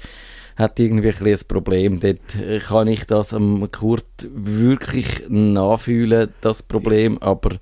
hat 0.60 0.80
irgendwie 0.80 1.10
ein, 1.10 1.28
ein 1.28 1.40
Problem. 1.48 2.00
Dort 2.00 2.36
äh, 2.36 2.60
kann 2.60 2.88
ich 2.88 3.06
das 3.06 3.34
am 3.34 3.72
Kurt 3.72 4.28
wirklich 4.30 5.24
nachfühlen, 5.30 6.34
das 6.42 6.64
Problem. 6.64 7.18
Aber 7.20 7.58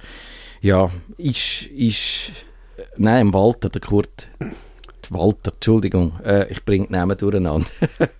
ja, 0.62 0.92
ist, 1.18 1.68
ist, 1.68 2.46
äh, 2.78 2.84
nein, 2.98 3.28
im 3.28 3.34
Walter, 3.34 3.70
der 3.70 3.82
Kurt, 3.82 4.28
die 4.40 5.14
Walter, 5.14 5.54
Entschuldigung, 5.54 6.20
äh, 6.26 6.52
ich 6.52 6.66
bringe 6.66 6.88
die 6.88 6.94
Namen 6.94 7.18
durcheinander. 7.18 7.70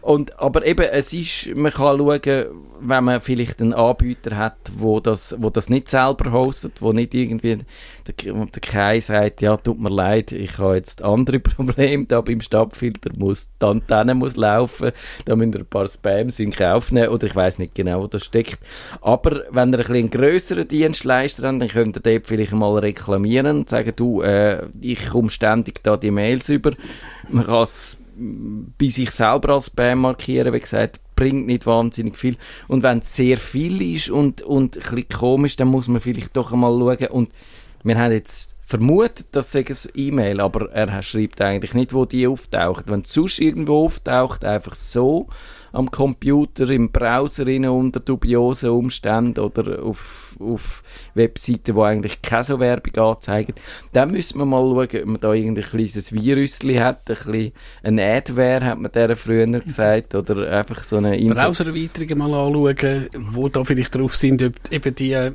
Und, 0.00 0.38
aber 0.38 0.66
eben, 0.66 0.86
es 0.90 1.12
ist, 1.12 1.54
man 1.54 1.72
kann 1.72 1.98
schauen, 1.98 2.46
wenn 2.80 3.04
man 3.04 3.20
vielleicht 3.20 3.60
einen 3.60 3.74
Anbieter 3.74 4.36
hat, 4.36 4.56
wo 4.76 5.00
das, 5.00 5.36
wo 5.38 5.50
das 5.50 5.68
nicht 5.68 5.88
selber 5.88 6.32
hostet, 6.32 6.80
wo 6.80 6.92
nicht 6.92 7.14
irgendwie 7.14 7.58
der, 8.06 8.34
der 8.34 8.60
Kai 8.60 9.00
sagt, 9.00 9.42
ja, 9.42 9.56
tut 9.56 9.78
mir 9.78 9.90
leid, 9.90 10.32
ich 10.32 10.58
habe 10.58 10.76
jetzt 10.76 11.02
andere 11.02 11.38
Probleme 11.40 12.06
da 12.06 12.20
beim 12.20 12.40
Stabfilter, 12.40 13.10
muss, 13.18 13.50
die 13.60 13.66
Antenne 13.66 14.14
muss 14.14 14.36
laufen, 14.36 14.92
da 15.24 15.36
müssen 15.36 15.56
ein 15.56 15.66
paar 15.66 15.86
Spams 15.86 16.38
in 16.40 16.52
Kauf 16.52 16.92
nehmen, 16.92 17.08
oder 17.08 17.26
ich 17.26 17.36
weiß 17.36 17.58
nicht 17.58 17.74
genau, 17.74 18.02
wo 18.02 18.06
das 18.06 18.24
steckt. 18.24 18.58
Aber 19.00 19.44
wenn 19.50 19.72
ihr 19.72 19.78
ein 19.78 19.84
bisschen 19.84 19.94
einen 19.96 20.10
grösseren 20.10 20.68
Dienstleister 20.68 21.46
habt, 21.46 21.60
dann 21.60 21.68
könnt 21.68 21.96
ihr 21.96 22.00
dort 22.02 22.26
vielleicht 22.26 22.52
mal 22.52 22.78
reklamieren 22.78 23.58
und 23.58 23.68
sagen, 23.68 23.92
du, 23.94 24.22
äh, 24.22 24.66
ich 24.80 25.08
komme 25.10 25.30
ständig 25.30 25.82
da 25.82 25.96
die 25.96 26.10
Mails 26.10 26.48
über. 26.48 26.72
Man 27.28 27.46
kann 27.46 27.66
bei 28.16 28.88
sich 28.88 29.10
selber 29.10 29.54
als 29.54 29.66
Spam 29.66 30.00
markieren, 30.00 30.52
wie 30.52 30.60
gesagt, 30.60 31.00
bringt 31.16 31.46
nicht 31.46 31.66
wahnsinnig 31.66 32.16
viel. 32.16 32.36
Und 32.68 32.82
wenn 32.82 32.98
es 32.98 33.14
sehr 33.14 33.36
viel 33.38 33.80
ist 33.94 34.10
und, 34.10 34.42
und 34.42 34.76
ein 34.76 34.80
bisschen 34.80 35.08
komisch, 35.08 35.56
dann 35.56 35.68
muss 35.68 35.88
man 35.88 36.00
vielleicht 36.00 36.36
doch 36.36 36.52
einmal 36.52 36.72
schauen. 36.72 37.10
Und 37.10 37.32
wir 37.84 37.98
haben 37.98 38.12
jetzt 38.12 38.54
vermutet, 38.70 39.26
das 39.32 39.50
sei 39.50 39.64
ein 39.68 39.76
E-Mail, 39.94 40.40
aber 40.40 40.70
er 40.70 41.02
schreibt 41.02 41.40
eigentlich 41.40 41.74
nicht, 41.74 41.92
wo 41.92 42.04
die 42.04 42.26
auftaucht. 42.26 42.88
Wenn 42.88 43.00
es 43.00 43.12
sonst 43.12 43.40
irgendwo 43.40 43.86
auftaucht, 43.86 44.44
einfach 44.44 44.74
so 44.74 45.26
am 45.72 45.90
Computer, 45.90 46.70
im 46.70 46.90
Browser 46.90 47.46
unter 47.70 48.00
dubiosen 48.00 48.70
Umständen 48.70 49.40
oder 49.40 49.82
auf, 49.82 50.29
auf 50.40 50.82
Webseiten, 51.14 51.74
die 51.74 51.80
eigentlich 51.80 52.22
keine 52.22 52.44
so 52.44 52.60
Werbung 52.60 52.96
anzeigen, 52.96 53.54
dann 53.92 54.10
müssen 54.10 54.38
wir 54.38 54.44
mal 54.44 54.60
schauen, 54.60 55.02
ob 55.02 55.06
man 55.06 55.20
da 55.20 55.32
irgendein 55.32 55.64
kleines 55.64 56.12
Virüsli 56.12 56.76
hat, 56.76 57.10
ein 57.10 57.16
bisschen 57.16 57.52
ein 57.82 57.98
Adware, 57.98 58.64
hat 58.64 58.78
man 58.78 58.92
der 58.92 59.16
früher 59.16 59.46
gesagt, 59.46 60.14
oder 60.14 60.50
einfach 60.50 60.84
so 60.84 60.96
eine 60.96 61.16
Info. 61.16 61.34
Browser-Erweiterungen 61.34 62.18
mal 62.18 62.34
anschauen, 62.34 63.08
wo 63.18 63.48
da 63.48 63.64
vielleicht 63.64 63.94
drauf 63.94 64.14
sind, 64.16 64.42
ob 64.42 64.54
eben 64.70 64.94
die 64.94 65.12
äh, 65.12 65.32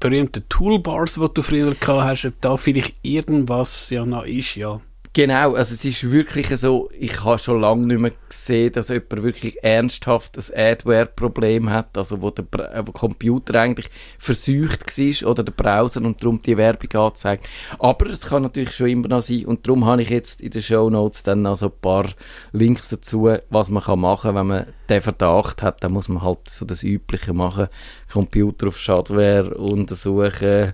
berühmten 0.00 0.44
Toolbars, 0.48 1.14
die 1.14 1.26
du 1.32 1.42
früher 1.42 1.74
gehabt 1.74 2.04
hast, 2.04 2.24
ob 2.26 2.40
da 2.40 2.56
vielleicht 2.56 2.94
irgendwas 3.02 3.90
ja 3.90 4.04
noch 4.04 4.24
ist, 4.24 4.56
ja. 4.56 4.80
Genau, 5.16 5.54
also 5.54 5.74
es 5.74 5.84
ist 5.84 6.10
wirklich 6.10 6.48
so, 6.58 6.88
ich 6.98 7.22
habe 7.22 7.38
schon 7.38 7.60
lange 7.60 7.86
nicht 7.86 8.00
mehr 8.00 8.10
gesehen, 8.28 8.72
dass 8.72 8.88
jemand 8.88 9.22
wirklich 9.22 9.62
ernsthaft 9.62 10.36
ein 10.36 10.72
Adware-Problem 10.72 11.70
hat, 11.70 11.96
also 11.96 12.20
wo 12.20 12.30
der, 12.30 12.42
Bra- 12.42 12.82
wo 12.84 12.90
Computer 12.90 13.60
eigentlich 13.60 13.86
versucht 14.18 14.98
war 14.98 15.30
oder 15.30 15.44
der 15.44 15.52
Browser 15.52 16.02
und 16.02 16.20
darum 16.20 16.40
die 16.40 16.56
Werbung 16.56 16.90
anzeigt. 17.00 17.46
Aber 17.78 18.06
es 18.06 18.26
kann 18.26 18.42
natürlich 18.42 18.72
schon 18.72 18.88
immer 18.88 19.06
noch 19.06 19.22
sein 19.22 19.44
und 19.44 19.64
darum 19.64 19.84
habe 19.84 20.02
ich 20.02 20.10
jetzt 20.10 20.40
in 20.40 20.50
den 20.50 20.62
Show 20.62 20.90
Notes 20.90 21.22
dann 21.22 21.42
noch 21.42 21.54
so 21.54 21.66
ein 21.66 21.80
paar 21.80 22.06
Links 22.50 22.88
dazu, 22.88 23.30
was 23.50 23.70
man 23.70 23.84
kann 23.84 24.00
machen, 24.00 24.34
wenn 24.34 24.48
man 24.48 24.66
den 24.88 25.00
Verdacht 25.00 25.62
hat, 25.62 25.84
dann 25.84 25.92
muss 25.92 26.08
man 26.08 26.24
halt 26.24 26.50
so 26.50 26.64
das 26.64 26.82
Übliche 26.82 27.32
machen, 27.32 27.68
Computer 28.12 28.66
auf 28.66 28.78
Schadware 28.78 29.54
untersuchen, 29.54 30.72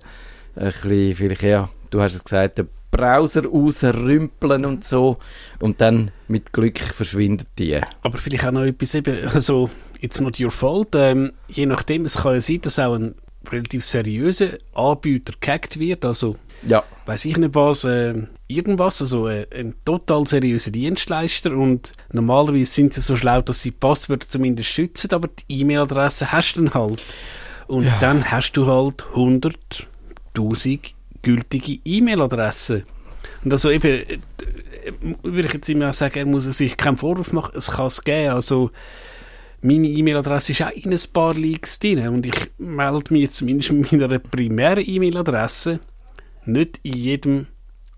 ein 0.55 0.65
bisschen, 0.65 1.15
vielleicht, 1.15 1.43
ja, 1.43 1.69
du 1.91 2.01
hast 2.01 2.15
es 2.15 2.23
gesagt, 2.23 2.59
Browser 2.91 3.45
rausrümpeln 3.45 4.65
und 4.65 4.83
so. 4.83 5.17
Und 5.59 5.81
dann 5.81 6.11
mit 6.27 6.53
Glück 6.53 6.79
verschwindet 6.79 7.47
die. 7.57 7.79
Aber 8.03 8.17
vielleicht 8.17 8.45
auch 8.45 8.51
noch 8.51 8.63
etwas 8.63 8.93
eben, 8.93 9.27
also, 9.27 9.69
it's 10.01 10.19
not 10.19 10.39
your 10.39 10.51
fault, 10.51 10.89
ähm, 10.95 11.31
je 11.47 11.65
nachdem, 11.65 12.05
es 12.05 12.17
kann 12.17 12.33
ja 12.33 12.41
sein, 12.41 12.61
dass 12.61 12.79
auch 12.79 12.95
ein 12.95 13.15
relativ 13.49 13.85
seriöser 13.85 14.57
Anbieter 14.73 15.33
gehackt 15.39 15.79
wird, 15.79 16.05
also, 16.05 16.35
Ja, 16.67 16.83
weiß 17.05 17.25
ich 17.25 17.37
nicht 17.37 17.55
was, 17.55 17.85
ähm, 17.85 18.27
irgendwas, 18.47 19.01
also 19.01 19.27
äh, 19.27 19.47
ein 19.53 19.73
total 19.83 20.27
seriöser 20.27 20.71
Dienstleister. 20.71 21.53
Und 21.53 21.93
normalerweise 22.11 22.65
sind 22.71 22.93
sie 22.93 23.01
so 23.01 23.15
schlau, 23.15 23.41
dass 23.41 23.61
sie 23.61 23.71
Passwörter 23.71 24.27
zumindest 24.27 24.69
schützen, 24.69 25.11
aber 25.11 25.29
die 25.29 25.61
E-Mail-Adresse 25.61 26.31
hast 26.31 26.53
du 26.53 26.63
dann 26.63 26.73
halt. 26.73 27.01
Und 27.67 27.87
dann 28.01 28.29
hast 28.29 28.51
du 28.53 28.67
halt 28.67 29.05
100.000 29.15 30.93
gültige 31.21 31.79
E-Mail-Adressen. 31.85 32.83
Und 33.43 33.53
also 33.53 33.69
eben, 33.71 34.01
würde 35.23 35.47
ich 35.47 35.53
jetzt 35.53 35.69
immer 35.69 35.93
sagen, 35.93 36.19
er 36.19 36.25
muss 36.25 36.45
sich 36.45 36.77
keinen 36.77 36.97
Vorwurf 36.97 37.33
machen, 37.33 37.53
es 37.55 37.71
kann 37.71 37.87
es 37.87 38.03
geben, 38.03 38.33
also 38.33 38.71
meine 39.61 39.87
E-Mail-Adresse 39.87 40.53
ist 40.53 40.63
auch 40.63 40.71
in 40.71 40.91
ein 40.91 40.99
paar 41.13 41.35
Leaks 41.35 41.77
drin 41.79 42.07
und 42.07 42.25
ich 42.25 42.51
melde 42.57 43.13
mich 43.13 43.31
zumindest 43.31 43.71
mit 43.71 43.91
meiner 43.91 44.19
primären 44.19 44.83
E-Mail-Adresse 44.85 45.79
nicht 46.45 46.79
in 46.83 46.93
jedem 46.93 47.47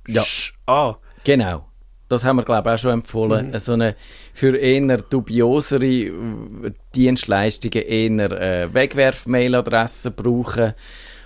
Ja. 0.07 0.23
Sch 0.23 0.53
an. 0.65 0.95
genau. 1.23 1.69
Das 2.09 2.25
haben 2.25 2.35
wir, 2.35 2.43
glaube 2.43 2.69
ich, 2.69 2.75
auch 2.75 2.77
schon 2.77 2.91
empfohlen. 2.91 3.57
So 3.59 3.73
eine 3.73 3.95
für 4.33 4.55
eher 4.55 4.97
dubiosere 4.97 5.85
äh, 5.87 6.71
Dienstleistungen 6.93 7.81
eher 7.81 8.31
äh, 8.31 8.73
Wegwerf-Mail-Adressen 8.73 10.13
brauchen. 10.13 10.73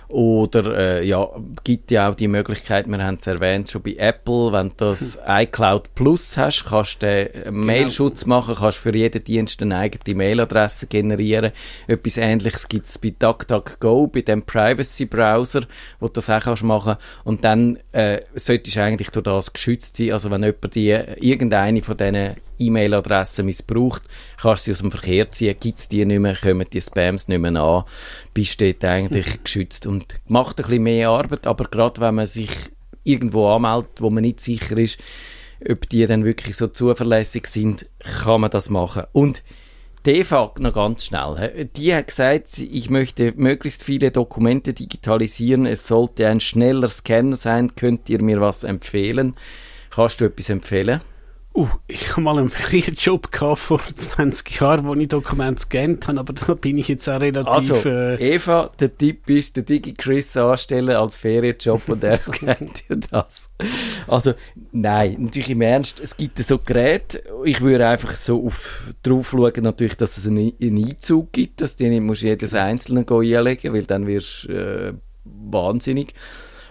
Oder 0.08 1.00
äh, 1.00 1.06
ja, 1.06 1.28
gibt 1.64 1.90
ja 1.90 2.08
auch 2.08 2.14
die 2.14 2.28
Möglichkeit, 2.28 2.86
wir 2.86 3.04
haben 3.04 3.16
es 3.16 3.26
erwähnt, 3.26 3.70
schon 3.70 3.82
bei 3.82 3.94
Apple, 3.98 4.52
wenn 4.52 4.70
du 4.70 4.74
das 4.76 5.18
iCloud 5.26 5.94
Plus 5.94 6.38
hast, 6.38 6.64
kannst 6.64 7.02
du 7.02 7.06
den 7.06 7.44
äh, 7.44 7.50
Mailschutz 7.50 8.24
machen, 8.24 8.54
kannst 8.54 8.78
für 8.78 8.94
jeden 8.94 9.22
Dienst 9.22 9.60
eine 9.60 9.76
eigene 9.76 10.16
Mailadresse 10.16 10.86
generieren. 10.86 11.52
Etwas 11.86 12.16
ähnliches 12.16 12.68
gibt 12.68 12.86
es 12.86 12.96
bei 12.98 13.12
DuckDuckGo, 13.18 14.06
bei 14.06 14.22
dem 14.22 14.42
Privacy-Browser, 14.42 15.62
wo 16.00 16.06
du 16.06 16.14
das 16.14 16.30
auch 16.30 16.40
kannst 16.40 16.62
machen 16.62 16.96
Und 17.24 17.44
dann 17.44 17.78
äh, 17.92 18.22
solltest 18.34 18.76
du 18.76 18.82
eigentlich 18.82 19.10
durch 19.10 19.24
das 19.24 19.52
geschützt 19.52 19.98
sein. 19.98 20.12
Also 20.12 20.30
wenn 20.30 20.42
jemand 20.42 20.74
die, 20.74 20.88
irgendeine 20.88 21.82
von 21.82 21.98
diesen 21.98 22.36
E-Mail-Adressen 22.58 23.46
missbraucht, 23.46 24.02
kannst 24.40 24.66
du 24.66 24.70
sie 24.70 24.72
aus 24.72 24.80
dem 24.80 24.90
Verkehr 24.90 25.30
ziehen, 25.30 25.56
gibt 25.58 25.78
es 25.78 25.88
die 25.88 26.04
nicht 26.04 26.18
mehr, 26.18 26.36
kommen 26.36 26.66
die 26.72 26.80
Spams 26.80 27.28
nicht 27.28 27.40
mehr 27.40 27.56
an, 27.56 27.84
bist 28.34 28.60
dort 28.60 28.84
eigentlich 28.84 29.42
geschützt 29.42 29.86
und 29.86 30.16
macht 30.26 30.58
ein 30.58 30.64
bisschen 30.64 30.82
mehr 30.82 31.10
Arbeit, 31.10 31.46
aber 31.46 31.64
gerade 31.64 32.00
wenn 32.00 32.16
man 32.16 32.26
sich 32.26 32.50
irgendwo 33.04 33.48
anmeldet, 33.48 34.00
wo 34.00 34.10
man 34.10 34.22
nicht 34.22 34.40
sicher 34.40 34.76
ist, 34.76 34.98
ob 35.68 35.88
die 35.88 36.06
dann 36.06 36.24
wirklich 36.24 36.56
so 36.56 36.68
zuverlässig 36.68 37.46
sind, 37.46 37.86
kann 38.22 38.42
man 38.42 38.50
das 38.50 38.70
machen. 38.70 39.04
Und 39.12 39.42
die 40.06 40.22
fragt 40.24 40.60
noch 40.60 40.74
ganz 40.74 41.06
schnell. 41.06 41.68
Die 41.76 41.94
hat 41.94 42.06
gesagt, 42.06 42.58
ich 42.58 42.88
möchte 42.88 43.32
möglichst 43.36 43.82
viele 43.82 44.10
Dokumente 44.10 44.72
digitalisieren. 44.72 45.66
Es 45.66 45.88
sollte 45.88 46.28
ein 46.28 46.40
schneller 46.40 46.88
Scanner 46.88 47.36
sein. 47.36 47.74
Könnt 47.74 48.08
ihr 48.08 48.22
mir 48.22 48.40
was 48.40 48.62
empfehlen? 48.64 49.34
Kannst 49.90 50.20
du 50.20 50.26
etwas 50.26 50.50
empfehlen? 50.50 51.00
Uh, 51.58 51.66
ich 51.88 52.12
habe 52.12 52.20
mal 52.20 52.38
einen 52.38 52.50
Ferienjob 52.50 53.32
gehabt 53.32 53.58
vor 53.58 53.80
20 53.84 54.60
Jahren, 54.60 54.86
wo 54.86 54.94
ich 54.94 55.08
Dokumente 55.08 55.56
gescannt 55.56 56.06
habe, 56.06 56.20
aber 56.20 56.32
da 56.32 56.54
bin 56.54 56.78
ich 56.78 56.86
jetzt 56.86 57.08
auch 57.08 57.20
relativ... 57.20 57.48
Also, 57.48 57.74
äh, 57.88 58.34
Eva, 58.34 58.70
der 58.78 58.96
Tipp 58.96 59.28
ist, 59.28 59.56
den 59.56 59.64
Digi-Chris 59.64 60.36
anstellen 60.36 60.94
als 60.94 61.16
Ferienjob 61.16 61.88
und 61.88 62.04
er 62.04 62.16
kennt 62.32 62.84
ja 62.88 62.94
das. 63.10 63.50
Also, 64.06 64.34
nein, 64.70 65.16
natürlich 65.18 65.50
im 65.50 65.62
Ernst, 65.62 65.98
es 65.98 66.16
gibt 66.16 66.38
so 66.38 66.60
Geräte, 66.60 67.24
ich 67.44 67.60
würde 67.60 67.88
einfach 67.88 68.14
so 68.14 68.46
auf, 68.46 68.92
drauf 69.02 69.30
schauen, 69.30 69.64
natürlich, 69.64 69.96
dass 69.96 70.16
es 70.16 70.28
einen, 70.28 70.52
einen 70.62 70.86
Einzug 70.86 71.32
gibt, 71.32 71.60
dass 71.60 71.74
du 71.74 71.88
nicht 71.88 72.02
musst 72.02 72.22
jedes 72.22 72.54
einzelne 72.54 73.04
einlegen 73.04 73.74
weil 73.74 73.82
dann 73.82 74.06
wirst 74.06 74.44
du 74.44 74.52
äh, 74.52 74.92
wahnsinnig. 75.24 76.14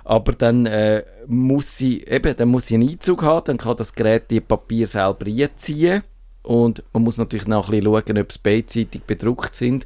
Aber 0.07 0.31
dann 0.31 0.65
äh, 0.65 1.03
muss 1.27 1.75
sie, 1.75 2.01
eben, 2.03 2.33
dann 2.33 2.47
muss 2.47 2.67
sie 2.67 2.75
einen 2.75 2.87
Einzug 2.87 3.23
haben, 3.23 3.43
dann 3.43 3.57
kann 3.57 3.75
das 3.75 3.93
Gerät 3.93 4.31
die 4.31 4.39
Papier 4.39 4.87
selber 4.87 5.25
einziehen 5.25 6.01
und 6.43 6.81
man 6.93 7.03
muss 7.03 7.17
natürlich 7.17 7.45
noch 7.45 7.67
ein 7.67 7.71
bisschen 7.71 7.93
schauen, 7.93 8.17
ob 8.17 8.31
sie 8.31 8.39
beidseitig 8.41 9.03
bedruckt 9.03 9.53
sind. 9.53 9.85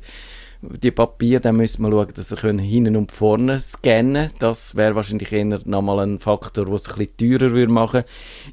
Die 0.62 0.92
Papier, 0.92 1.40
dann 1.40 1.56
müssen 1.56 1.82
wir 1.82 1.90
schauen, 1.90 2.14
dass 2.14 2.30
sie 2.30 2.36
können 2.36 2.60
hinten 2.60 2.98
und 2.98 3.12
vorne 3.12 3.60
scannen 3.60 4.30
Das 4.38 4.76
wäre 4.76 4.94
wahrscheinlich 4.94 5.32
eher 5.32 5.60
nochmal 5.66 6.02
ein 6.02 6.20
Faktor, 6.20 6.66
der 6.66 6.76
es 6.76 6.88
ein 6.88 7.00
bisschen 7.00 7.40
teurer 7.40 7.52
würde 7.54 7.72
machen. 7.72 8.04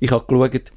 Ich 0.00 0.10
habe 0.10 0.24
geschaut, 0.24 0.72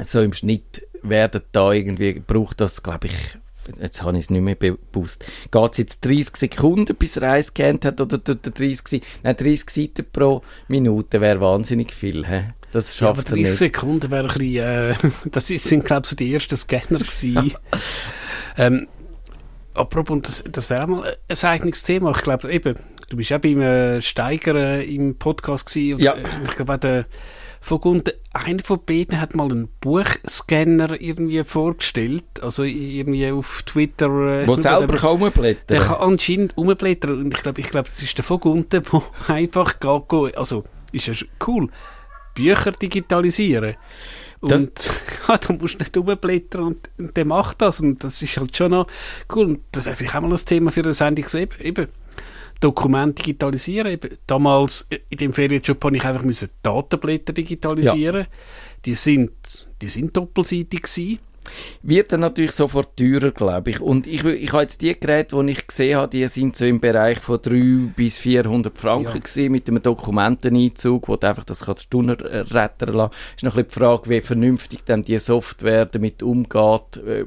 so 0.00 0.20
im 0.20 0.32
Schnitt 0.32 0.84
werden 1.04 1.42
da 1.52 1.70
irgendwie, 1.70 2.14
braucht 2.14 2.60
das, 2.60 2.82
glaube 2.82 3.06
ich, 3.06 3.38
jetzt 3.80 4.02
habe 4.02 4.16
ich 4.16 4.24
es 4.24 4.30
nicht 4.30 4.40
mehr 4.42 4.54
bewusst, 4.56 5.24
geht 5.50 5.72
es 5.72 5.78
jetzt 5.78 6.04
30 6.04 6.36
Sekunden, 6.36 6.96
bis 6.96 7.16
er 7.16 7.30
eingescannt 7.32 7.84
hat, 7.84 8.00
oder, 8.00 8.16
oder 8.16 8.34
30, 8.34 9.02
nein, 9.22 9.36
30 9.36 9.70
Seiten 9.70 10.06
pro 10.12 10.42
Minute 10.68 11.20
wäre 11.20 11.40
wahnsinnig 11.40 11.92
viel, 11.92 12.26
he? 12.26 12.40
Das 12.72 12.98
ja, 12.98 13.08
aber 13.08 13.16
schafft 13.16 13.28
er 13.28 13.34
30 13.36 13.44
nicht. 13.50 13.56
Sekunden 13.58 14.10
wäre 14.10 14.28
ein 14.30 14.38
bisschen, 14.38 14.64
äh, 14.64 14.94
das 15.30 15.46
sind, 15.46 15.84
glaube 15.84 16.02
ich, 16.04 16.10
so 16.10 16.16
die 16.16 16.32
ersten 16.32 16.56
Scanner 16.56 16.98
gewesen. 17.00 17.52
ähm, 18.56 18.88
apropos, 19.74 20.18
das, 20.22 20.44
das 20.50 20.70
wäre 20.70 20.84
auch 20.84 20.88
mal 20.88 21.16
ein 21.28 21.36
eigenes 21.50 21.82
Thema. 21.82 22.12
Ich 22.16 22.22
glaube, 22.22 22.50
eben, 22.52 22.76
du 23.10 23.16
bist 23.16 23.32
auch 23.32 23.40
beim 23.40 23.60
äh, 23.60 24.00
Steiger 24.00 24.54
äh, 24.54 24.84
im 24.94 25.16
Podcast 25.18 25.66
gewesen. 25.72 25.94
Und, 25.96 26.02
Ja. 26.04 26.14
äh, 26.14 26.24
ich 26.44 26.56
glaube, 26.56 26.72
auch 26.74 26.78
der 26.78 27.04
Vogunde, 27.62 28.18
einer 28.32 28.62
von 28.62 28.80
beiden 28.84 29.20
hat 29.20 29.36
mal 29.36 29.50
einen 29.50 29.68
Buchscanner 29.80 31.00
irgendwie 31.00 31.44
vorgestellt. 31.44 32.42
Also 32.42 32.64
irgendwie 32.64 33.30
auf 33.30 33.62
Twitter. 33.62 34.42
Äh, 34.42 34.48
Wo 34.48 34.56
selber 34.56 34.96
kann 34.96 35.18
rumblättern 35.22 35.66
der 35.68 35.80
kann 35.80 35.96
anscheinend 35.96 36.58
umblättern 36.58 37.20
und 37.20 37.34
ich 37.34 37.42
glaube, 37.42 37.60
ich 37.60 37.70
glaube, 37.70 37.88
das 37.88 38.02
ist 38.02 38.18
der 38.18 38.28
Vogunte, 38.28 38.80
der 38.80 39.02
einfach 39.34 39.78
geht, 39.78 40.36
also 40.36 40.64
ist 40.90 41.06
ja 41.06 41.14
cool, 41.46 41.70
Bücher 42.34 42.72
digitalisieren. 42.72 43.76
Und 44.40 44.90
ja, 45.28 45.38
da 45.38 45.52
musst 45.52 45.74
du 45.74 45.78
nicht 45.78 45.96
umblättern 45.96 46.64
und, 46.64 46.90
und 46.98 47.16
der 47.16 47.24
macht 47.24 47.62
das 47.62 47.78
und 47.78 48.02
das 48.02 48.20
ist 48.22 48.36
halt 48.36 48.56
schon 48.56 48.72
noch 48.72 48.88
cool. 49.34 49.46
Und 49.46 49.60
das 49.70 49.84
wäre 49.84 49.94
vielleicht 49.94 50.16
auch 50.16 50.20
mal 50.20 50.32
ein 50.32 50.36
Thema 50.36 50.72
für 50.72 50.80
eine 50.80 50.94
Sendung, 50.94 51.26
so 51.28 51.38
eben, 51.38 51.60
eben 51.60 51.88
Dokumente 52.62 53.22
digitalisieren. 53.22 53.98
Damals 54.26 54.86
äh, 54.88 55.00
in 55.10 55.18
dem 55.18 55.32
Ferienjob 55.32 55.84
habe 55.84 55.96
ich 55.96 56.04
einfach 56.04 56.22
müssen 56.22 56.48
Datenblätter 56.62 57.32
digitalisieren. 57.32 58.26
Die 58.84 58.94
sind, 58.94 59.68
die 59.80 59.88
sind 59.88 60.16
doppelseitig 60.16 60.82
gewesen. 60.82 61.18
Wird 61.82 62.12
dann 62.12 62.20
natürlich 62.20 62.52
sofort 62.52 62.96
teurer, 62.96 63.30
glaube 63.30 63.70
ich. 63.70 63.80
Und 63.80 64.06
ich, 64.06 64.24
ich 64.24 64.52
habe 64.52 64.62
jetzt 64.62 64.80
die 64.82 64.98
Geräte, 64.98 65.42
die 65.42 65.50
ich 65.52 65.66
gesehen 65.66 65.96
habe, 65.98 66.08
die 66.08 66.26
sind 66.28 66.56
so 66.56 66.64
im 66.64 66.80
Bereich 66.80 67.18
von 67.18 67.40
300 67.40 67.96
bis 67.96 68.18
400 68.18 68.76
Franken 68.76 69.04
Ja. 69.06 69.12
gewesen, 69.18 69.52
mit 69.52 69.68
einem 69.68 69.82
Dokumenteneinzug, 69.82 71.08
wo 71.08 71.16
du 71.16 71.28
einfach 71.28 71.44
das 71.44 71.64
kannst 71.64 71.84
Stunden 71.84 72.20
retten 72.20 72.92
lassen. 72.92 73.12
Ist 73.36 73.44
noch 73.44 73.56
ein 73.56 73.64
bisschen 73.64 73.68
die 73.68 73.74
Frage, 73.80 74.08
wie 74.10 74.20
vernünftig 74.20 74.80
dann 74.84 75.02
die 75.02 75.18
Software 75.18 75.86
damit 75.86 76.22
umgeht, 76.22 76.96
äh, 77.06 77.24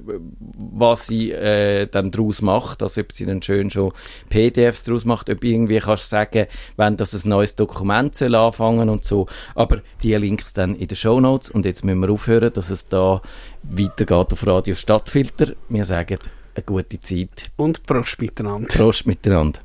was 0.58 1.08
sie 1.08 1.32
äh, 1.32 1.88
dann 1.88 2.12
daraus 2.12 2.42
macht, 2.42 2.82
also 2.82 3.02
ob 3.02 3.12
sie 3.12 3.26
dann 3.26 3.42
schön 3.42 3.70
schon 3.70 3.92
PDFs 4.30 4.84
daraus 4.84 5.06
macht, 5.06 5.30
ob 5.30 5.44
irgendwie 5.44 5.80
kannst 5.80 6.04
du 6.04 6.08
sagen, 6.08 6.46
wenn 6.78 6.98
das 6.98 7.14
ein 7.14 7.30
neues 7.30 7.56
Dokument 7.56 8.16
soll 8.16 8.36
anfangen 8.36 8.90
und 8.90 9.04
so. 9.04 9.28
Aber 9.56 9.82
die 10.04 10.14
Links 10.16 10.54
dann 10.54 10.76
in 10.76 10.88
den 10.88 10.96
Shownotes 10.96 11.50
und 11.50 11.66
jetzt 11.66 11.84
müssen 11.84 12.00
wir 12.00 12.10
aufhören, 12.10 12.52
dass 12.54 12.70
es 12.70 12.88
da 12.88 13.22
weitergeht 13.70 14.34
auf 14.34 14.48
Radio 14.48 14.76
Stadtfilter. 14.76 15.54
Wir 15.70 15.86
sagen 15.86 16.20
eine 16.56 16.64
gute 16.64 17.00
Zeit. 17.02 17.52
Und 17.58 17.86
Prost 17.86 18.22
miteinander. 18.22 18.68
Prost 18.68 19.06
miteinander. 19.08 19.60